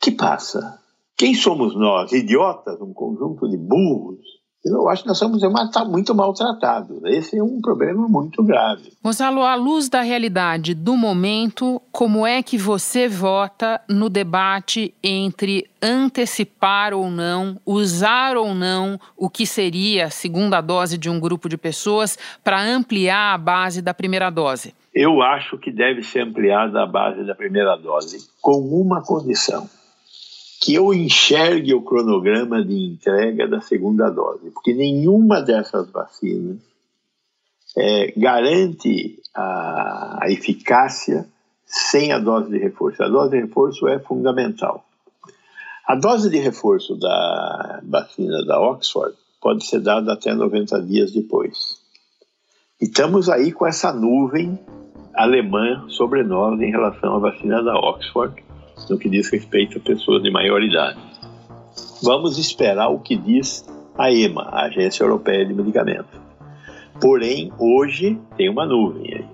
Que 0.00 0.10
passa? 0.10 0.80
Quem 1.16 1.34
somos 1.34 1.76
nós? 1.76 2.12
Idiotas? 2.12 2.80
Um 2.80 2.94
conjunto 2.94 3.48
de 3.48 3.56
burros? 3.56 4.35
Eu 4.68 4.88
acho 4.88 5.02
que 5.02 5.08
nós 5.08 5.18
somos 5.18 5.40
muito 5.88 6.12
maltratados. 6.12 6.98
Esse 7.04 7.38
é 7.38 7.42
um 7.42 7.60
problema 7.60 8.08
muito 8.08 8.42
grave. 8.42 8.92
Gonzalo, 9.02 9.42
à 9.42 9.54
luz 9.54 9.88
da 9.88 10.00
realidade 10.00 10.74
do 10.74 10.96
momento, 10.96 11.80
como 11.92 12.26
é 12.26 12.42
que 12.42 12.58
você 12.58 13.06
vota 13.06 13.80
no 13.88 14.10
debate 14.10 14.92
entre 15.00 15.70
antecipar 15.80 16.92
ou 16.92 17.08
não, 17.08 17.60
usar 17.64 18.36
ou 18.36 18.56
não 18.56 18.98
o 19.16 19.30
que 19.30 19.46
seria 19.46 20.06
a 20.06 20.10
segunda 20.10 20.60
dose 20.60 20.98
de 20.98 21.08
um 21.08 21.20
grupo 21.20 21.48
de 21.48 21.56
pessoas 21.56 22.18
para 22.42 22.60
ampliar 22.60 23.34
a 23.34 23.38
base 23.38 23.80
da 23.80 23.94
primeira 23.94 24.30
dose? 24.30 24.74
Eu 24.92 25.22
acho 25.22 25.58
que 25.58 25.70
deve 25.70 26.02
ser 26.02 26.22
ampliada 26.22 26.82
a 26.82 26.86
base 26.86 27.22
da 27.24 27.36
primeira 27.36 27.76
dose, 27.76 28.28
com 28.40 28.58
uma 28.58 29.00
condição 29.00 29.68
que 30.60 30.74
eu 30.74 30.92
enxergue 30.92 31.74
o 31.74 31.82
cronograma 31.82 32.64
de 32.64 32.74
entrega 32.74 33.46
da 33.46 33.60
segunda 33.60 34.08
dose, 34.10 34.50
porque 34.50 34.72
nenhuma 34.72 35.42
dessas 35.42 35.90
vacinas 35.90 36.58
é, 37.76 38.12
garante 38.16 39.20
a, 39.34 40.20
a 40.22 40.30
eficácia 40.30 41.26
sem 41.66 42.12
a 42.12 42.18
dose 42.18 42.50
de 42.50 42.58
reforço. 42.58 43.02
A 43.02 43.08
dose 43.08 43.30
de 43.30 43.40
reforço 43.40 43.86
é 43.88 43.98
fundamental. 43.98 44.84
A 45.86 45.94
dose 45.94 46.30
de 46.30 46.38
reforço 46.38 46.96
da 46.96 47.80
vacina 47.84 48.44
da 48.44 48.60
Oxford 48.60 49.14
pode 49.40 49.66
ser 49.66 49.80
dada 49.80 50.14
até 50.14 50.34
90 50.34 50.82
dias 50.82 51.12
depois. 51.12 51.78
E 52.80 52.86
estamos 52.86 53.28
aí 53.28 53.52
com 53.52 53.66
essa 53.66 53.92
nuvem 53.92 54.58
alemã 55.14 55.86
sobre 55.88 56.22
nós 56.22 56.60
em 56.60 56.70
relação 56.70 57.16
à 57.16 57.18
vacina 57.18 57.62
da 57.62 57.74
Oxford, 57.74 58.42
no 58.88 58.98
que 58.98 59.08
diz 59.08 59.30
respeito 59.30 59.78
a 59.78 59.80
pessoas 59.80 60.22
de 60.22 60.30
maior 60.30 60.62
idade. 60.62 60.98
Vamos 62.02 62.38
esperar 62.38 62.88
o 62.88 63.00
que 63.00 63.16
diz 63.16 63.66
a 63.96 64.12
EMA, 64.12 64.42
a 64.42 64.66
Agência 64.66 65.02
Europeia 65.02 65.44
de 65.44 65.54
Medicamentos. 65.54 66.20
Porém, 67.00 67.52
hoje 67.58 68.18
tem 68.36 68.48
uma 68.48 68.66
nuvem 68.66 69.14
aí. 69.14 69.26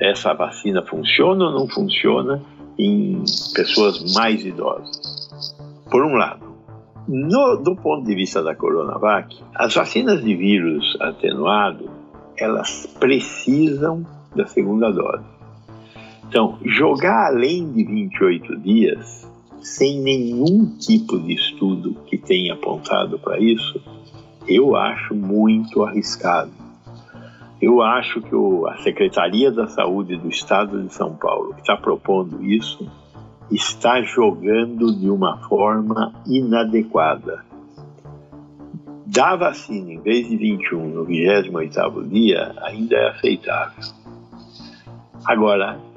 Essa 0.00 0.32
vacina 0.32 0.82
funciona 0.82 1.46
ou 1.46 1.52
não 1.52 1.68
funciona 1.68 2.42
em 2.78 3.22
pessoas 3.54 4.14
mais 4.14 4.44
idosas? 4.44 5.30
Por 5.90 6.04
um 6.04 6.14
lado. 6.14 6.50
No, 7.06 7.56
do 7.56 7.74
ponto 7.76 8.06
de 8.06 8.14
vista 8.14 8.42
da 8.42 8.54
Coronavac, 8.54 9.36
as 9.54 9.74
vacinas 9.74 10.22
de 10.22 10.34
vírus 10.34 10.96
atenuado, 11.00 11.90
elas 12.38 12.86
precisam 12.98 14.06
da 14.34 14.46
segunda 14.46 14.90
dose. 14.90 15.39
Então, 16.30 16.60
jogar 16.64 17.26
além 17.26 17.72
de 17.72 17.82
28 17.82 18.56
dias, 18.58 19.28
sem 19.60 20.00
nenhum 20.00 20.64
tipo 20.78 21.18
de 21.18 21.34
estudo 21.34 21.96
que 22.06 22.16
tenha 22.16 22.54
apontado 22.54 23.18
para 23.18 23.40
isso, 23.40 23.82
eu 24.46 24.76
acho 24.76 25.12
muito 25.12 25.82
arriscado. 25.82 26.52
Eu 27.60 27.82
acho 27.82 28.22
que 28.22 28.32
o, 28.32 28.64
a 28.68 28.76
Secretaria 28.76 29.50
da 29.50 29.66
Saúde 29.66 30.16
do 30.16 30.28
Estado 30.28 30.80
de 30.80 30.94
São 30.94 31.16
Paulo, 31.16 31.52
que 31.52 31.62
está 31.62 31.76
propondo 31.76 32.40
isso, 32.44 32.88
está 33.50 34.00
jogando 34.00 34.94
de 34.94 35.10
uma 35.10 35.36
forma 35.48 36.14
inadequada. 36.24 37.44
Da 39.04 39.34
vacina 39.34 39.94
em 39.94 40.00
vez 40.00 40.28
de 40.28 40.36
21 40.36 40.90
no 40.90 41.04
28 41.04 42.04
dia 42.04 42.54
ainda 42.62 42.94
é 42.94 43.08
aceitável. 43.08 43.82
Agora, 45.24 45.89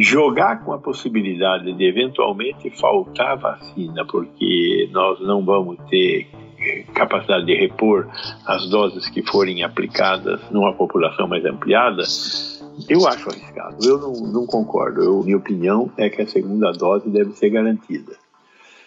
jogar 0.00 0.64
com 0.64 0.72
a 0.72 0.78
possibilidade 0.78 1.72
de 1.72 1.84
eventualmente 1.84 2.70
faltar 2.70 3.36
vacina, 3.36 4.04
porque 4.04 4.88
nós 4.92 5.20
não 5.20 5.44
vamos 5.44 5.78
ter 5.88 6.28
capacidade 6.94 7.46
de 7.46 7.54
repor 7.54 8.08
as 8.46 8.68
doses 8.68 9.08
que 9.08 9.22
forem 9.22 9.62
aplicadas 9.62 10.40
numa 10.50 10.72
população 10.72 11.28
mais 11.28 11.44
ampliada, 11.44 12.02
eu 12.88 13.06
acho 13.06 13.30
arriscado. 13.30 13.76
Eu 13.82 13.98
não, 13.98 14.12
não 14.32 14.46
concordo. 14.46 15.02
Eu, 15.02 15.22
minha 15.22 15.36
opinião 15.36 15.90
é 15.96 16.10
que 16.10 16.22
a 16.22 16.26
segunda 16.26 16.72
dose 16.72 17.08
deve 17.08 17.32
ser 17.32 17.50
garantida. 17.50 18.16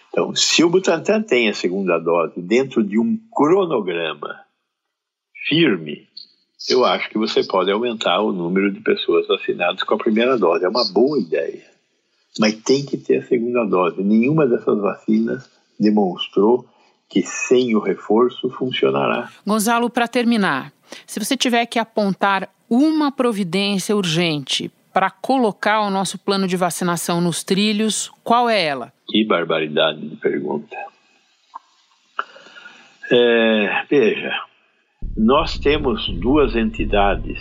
Então, 0.08 0.34
se 0.34 0.64
o 0.64 0.68
Butantan 0.68 1.22
tem 1.22 1.48
a 1.48 1.54
segunda 1.54 1.98
dose 1.98 2.40
dentro 2.40 2.82
de 2.82 2.98
um 2.98 3.18
cronograma 3.32 4.40
firme, 5.48 6.08
eu 6.68 6.84
acho 6.84 7.08
que 7.08 7.18
você 7.18 7.42
pode 7.44 7.70
aumentar 7.70 8.20
o 8.20 8.32
número 8.32 8.72
de 8.72 8.80
pessoas 8.80 9.26
vacinadas 9.26 9.82
com 9.82 9.94
a 9.94 9.98
primeira 9.98 10.38
dose. 10.38 10.64
É 10.64 10.68
uma 10.68 10.84
boa 10.84 11.18
ideia. 11.18 11.64
Mas 12.38 12.54
tem 12.56 12.84
que 12.84 12.96
ter 12.96 13.18
a 13.18 13.26
segunda 13.26 13.64
dose. 13.64 14.02
Nenhuma 14.02 14.46
dessas 14.46 14.78
vacinas 14.78 15.48
demonstrou 15.78 16.66
que 17.08 17.22
sem 17.22 17.74
o 17.74 17.80
reforço 17.80 18.50
funcionará. 18.50 19.30
Gonzalo, 19.44 19.90
para 19.90 20.06
terminar, 20.06 20.72
se 21.06 21.18
você 21.18 21.36
tiver 21.36 21.66
que 21.66 21.78
apontar 21.78 22.48
uma 22.68 23.10
providência 23.10 23.96
urgente 23.96 24.70
para 24.92 25.10
colocar 25.10 25.80
o 25.80 25.90
nosso 25.90 26.18
plano 26.18 26.46
de 26.46 26.56
vacinação 26.56 27.20
nos 27.20 27.42
trilhos, 27.42 28.12
qual 28.22 28.48
é 28.48 28.62
ela? 28.62 28.92
Que 29.08 29.24
barbaridade 29.24 30.06
de 30.06 30.16
pergunta. 30.16 30.76
É, 33.10 33.84
veja, 33.90 34.32
nós 35.16 35.58
temos 35.58 36.08
duas 36.20 36.54
entidades 36.54 37.38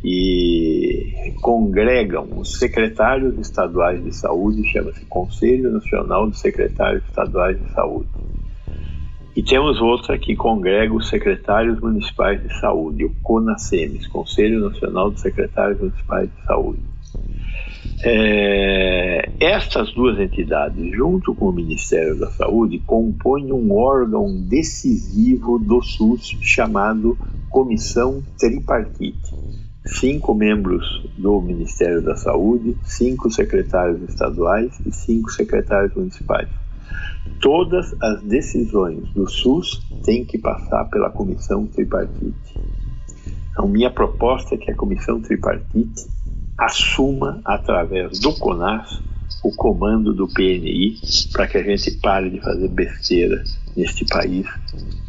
que 0.00 1.34
congregam 1.42 2.26
os 2.38 2.58
secretários 2.58 3.38
estaduais 3.38 4.02
de 4.02 4.14
saúde, 4.14 4.66
chama-se 4.70 5.04
Conselho 5.06 5.72
Nacional 5.72 6.30
de 6.30 6.38
Secretários 6.38 7.04
Estaduais 7.04 7.60
de 7.60 7.70
Saúde. 7.72 8.08
E 9.36 9.42
temos 9.42 9.80
outra 9.80 10.18
que 10.18 10.34
congrega 10.34 10.94
os 10.94 11.08
secretários 11.08 11.78
municipais 11.80 12.42
de 12.42 12.52
saúde, 12.60 13.04
o 13.04 13.14
CONASEMES, 13.22 14.06
Conselho 14.08 14.68
Nacional 14.68 15.10
de 15.10 15.20
Secretários 15.20 15.80
Municipais 15.80 16.28
de 16.28 16.44
Saúde. 16.46 16.89
É, 18.02 19.30
estas 19.38 19.92
duas 19.92 20.18
entidades, 20.18 20.90
junto 20.96 21.34
com 21.34 21.50
o 21.50 21.52
Ministério 21.52 22.18
da 22.18 22.30
Saúde, 22.30 22.78
compõem 22.86 23.52
um 23.52 23.72
órgão 23.72 24.40
decisivo 24.48 25.58
do 25.58 25.82
SUS 25.82 26.36
chamado 26.40 27.18
Comissão 27.50 28.22
Tripartite. 28.38 29.34
Cinco 29.84 30.34
membros 30.34 30.84
do 31.18 31.40
Ministério 31.40 32.02
da 32.02 32.16
Saúde, 32.16 32.76
cinco 32.84 33.30
secretários 33.30 34.02
estaduais 34.08 34.78
e 34.86 34.92
cinco 34.92 35.30
secretários 35.30 35.94
municipais 35.94 36.48
todas 37.40 37.94
as 38.02 38.22
decisões 38.22 39.08
do 39.12 39.28
SUS 39.28 39.82
têm 40.04 40.24
que 40.24 40.38
passar 40.38 40.84
pela 40.86 41.10
comissão 41.10 41.66
tripartite. 41.66 42.60
Então, 43.50 43.66
minha 43.66 43.90
proposta 43.90 44.54
é 44.54 44.58
que 44.58 44.70
a 44.70 44.76
comissão 44.76 45.20
tripartite 45.20 46.06
assuma, 46.60 47.40
através 47.42 48.20
do 48.20 48.34
CONAS, 48.38 49.02
o 49.42 49.50
comando 49.56 50.12
do 50.12 50.28
PNI 50.28 51.00
para 51.32 51.46
que 51.46 51.56
a 51.56 51.62
gente 51.62 51.90
pare 51.92 52.28
de 52.28 52.38
fazer 52.38 52.68
besteira 52.68 53.42
neste 53.74 54.04
país, 54.04 54.46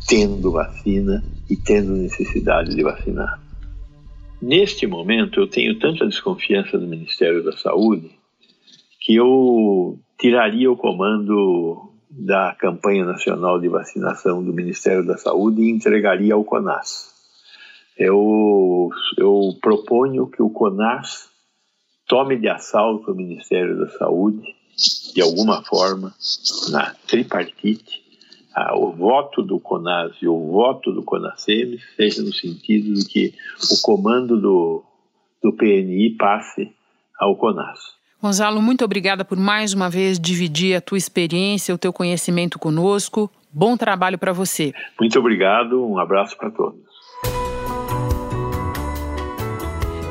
tendo 0.08 0.52
vacina 0.52 1.22
e 1.50 1.58
tendo 1.58 1.92
necessidade 1.98 2.74
de 2.74 2.82
vacinar. 2.82 3.42
Neste 4.42 4.88
momento, 4.88 5.42
eu 5.42 5.48
tenho 5.48 5.78
tanta 5.78 6.08
desconfiança 6.08 6.78
do 6.78 6.88
Ministério 6.88 7.44
da 7.44 7.52
Saúde 7.52 8.10
que 9.02 9.16
eu 9.16 10.00
tiraria 10.18 10.72
o 10.72 10.78
comando 10.78 11.92
da 12.10 12.56
campanha 12.58 13.04
nacional 13.04 13.60
de 13.60 13.68
vacinação 13.68 14.42
do 14.42 14.54
Ministério 14.54 15.06
da 15.06 15.18
Saúde 15.18 15.62
e 15.62 15.70
entregaria 15.70 16.34
ao 16.34 16.46
CONAS. 16.46 17.12
Eu, 17.98 18.90
eu 19.18 19.50
proponho 19.62 20.28
que 20.28 20.42
o 20.42 20.50
CONAS 20.50 21.31
tome 22.12 22.36
de 22.36 22.50
assalto 22.50 23.14
o 23.14 23.16
Ministério 23.16 23.80
da 23.80 23.88
Saúde, 23.92 24.54
de 25.16 25.22
alguma 25.22 25.64
forma, 25.64 26.14
na 26.70 26.94
tripartite, 27.08 28.04
ah, 28.54 28.78
o 28.78 28.92
voto 28.92 29.42
do 29.42 29.58
CONAS 29.62 30.18
e 30.22 30.28
o 30.28 30.52
voto 30.52 30.92
do 30.92 31.04
CONASEM 31.04 31.80
seja 31.96 32.22
no 32.22 32.34
sentido 32.34 32.94
de 32.96 33.06
que 33.06 33.34
o 33.72 33.82
comando 33.82 34.36
do, 34.38 34.84
do 35.42 35.54
PNI 35.54 36.10
passe 36.18 36.70
ao 37.18 37.38
CONAS. 37.38 37.80
Gonzalo, 38.22 38.62
muito 38.62 38.84
obrigada 38.84 39.24
por 39.24 39.38
mais 39.38 39.74
uma 39.74 39.90
vez 39.90 40.20
dividir 40.20 40.76
a 40.76 40.82
tua 40.82 40.98
experiência, 40.98 41.74
o 41.74 41.78
teu 41.78 41.94
conhecimento 41.94 42.60
conosco. 42.60 43.32
Bom 43.54 43.78
trabalho 43.78 44.18
para 44.18 44.34
você. 44.34 44.74
Muito 45.00 45.18
obrigado, 45.18 45.82
um 45.88 45.98
abraço 45.98 46.36
para 46.38 46.52
todos. 46.52 46.91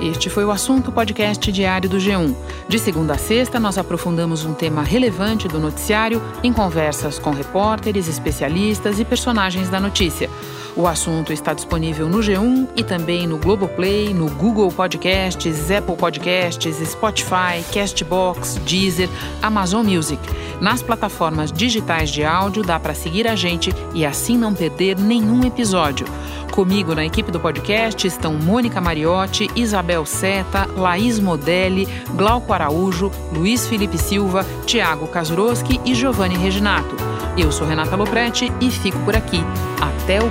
Este 0.02 0.30
foi 0.30 0.46
o 0.46 0.50
assunto 0.50 0.90
podcast 0.90 1.52
diário 1.52 1.86
do 1.86 1.98
G1. 1.98 2.34
De 2.66 2.78
segunda 2.78 3.14
a 3.14 3.18
sexta, 3.18 3.60
nós 3.60 3.76
aprofundamos 3.76 4.46
um 4.46 4.54
tema 4.54 4.82
relevante 4.82 5.46
do 5.46 5.60
noticiário 5.60 6.22
em 6.42 6.54
conversas 6.54 7.18
com 7.18 7.30
repórteres, 7.30 8.08
especialistas 8.08 8.98
e 8.98 9.04
personagens 9.04 9.68
da 9.68 9.78
notícia. 9.78 10.30
O 10.76 10.86
assunto 10.86 11.32
está 11.32 11.52
disponível 11.52 12.08
no 12.08 12.18
G1 12.18 12.68
e 12.76 12.84
também 12.84 13.26
no 13.26 13.38
Globoplay, 13.38 14.14
no 14.14 14.30
Google 14.30 14.70
Podcasts, 14.70 15.70
Apple 15.70 15.96
Podcasts, 15.96 16.76
Spotify, 16.88 17.62
Castbox, 17.72 18.54
Deezer, 18.64 19.08
Amazon 19.42 19.84
Music. 19.84 20.20
Nas 20.60 20.82
plataformas 20.82 21.50
digitais 21.50 22.10
de 22.10 22.24
áudio 22.24 22.62
dá 22.62 22.78
para 22.78 22.94
seguir 22.94 23.26
a 23.26 23.34
gente 23.34 23.74
e 23.94 24.06
assim 24.06 24.38
não 24.38 24.54
perder 24.54 24.96
nenhum 24.98 25.44
episódio. 25.44 26.06
Comigo 26.52 26.94
na 26.94 27.04
equipe 27.04 27.30
do 27.30 27.40
podcast 27.40 28.06
estão 28.06 28.34
Mônica 28.34 28.80
Mariotti, 28.80 29.48
Isabel 29.56 30.04
Seta, 30.04 30.66
Laís 30.76 31.18
Modelli, 31.18 31.88
Glauco 32.14 32.52
Araújo, 32.52 33.10
Luiz 33.32 33.66
Felipe 33.66 33.96
Silva, 33.96 34.44
Tiago 34.66 35.06
Kazuroski 35.06 35.80
e 35.84 35.94
Giovanni 35.94 36.36
Reginato. 36.36 36.96
Eu 37.38 37.52
sou 37.52 37.66
Renata 37.66 37.96
Loprete 37.96 38.52
e 38.60 38.70
fico 38.70 38.98
por 39.00 39.16
aqui. 39.16 39.40
Até 39.80 40.20
o 40.20 40.30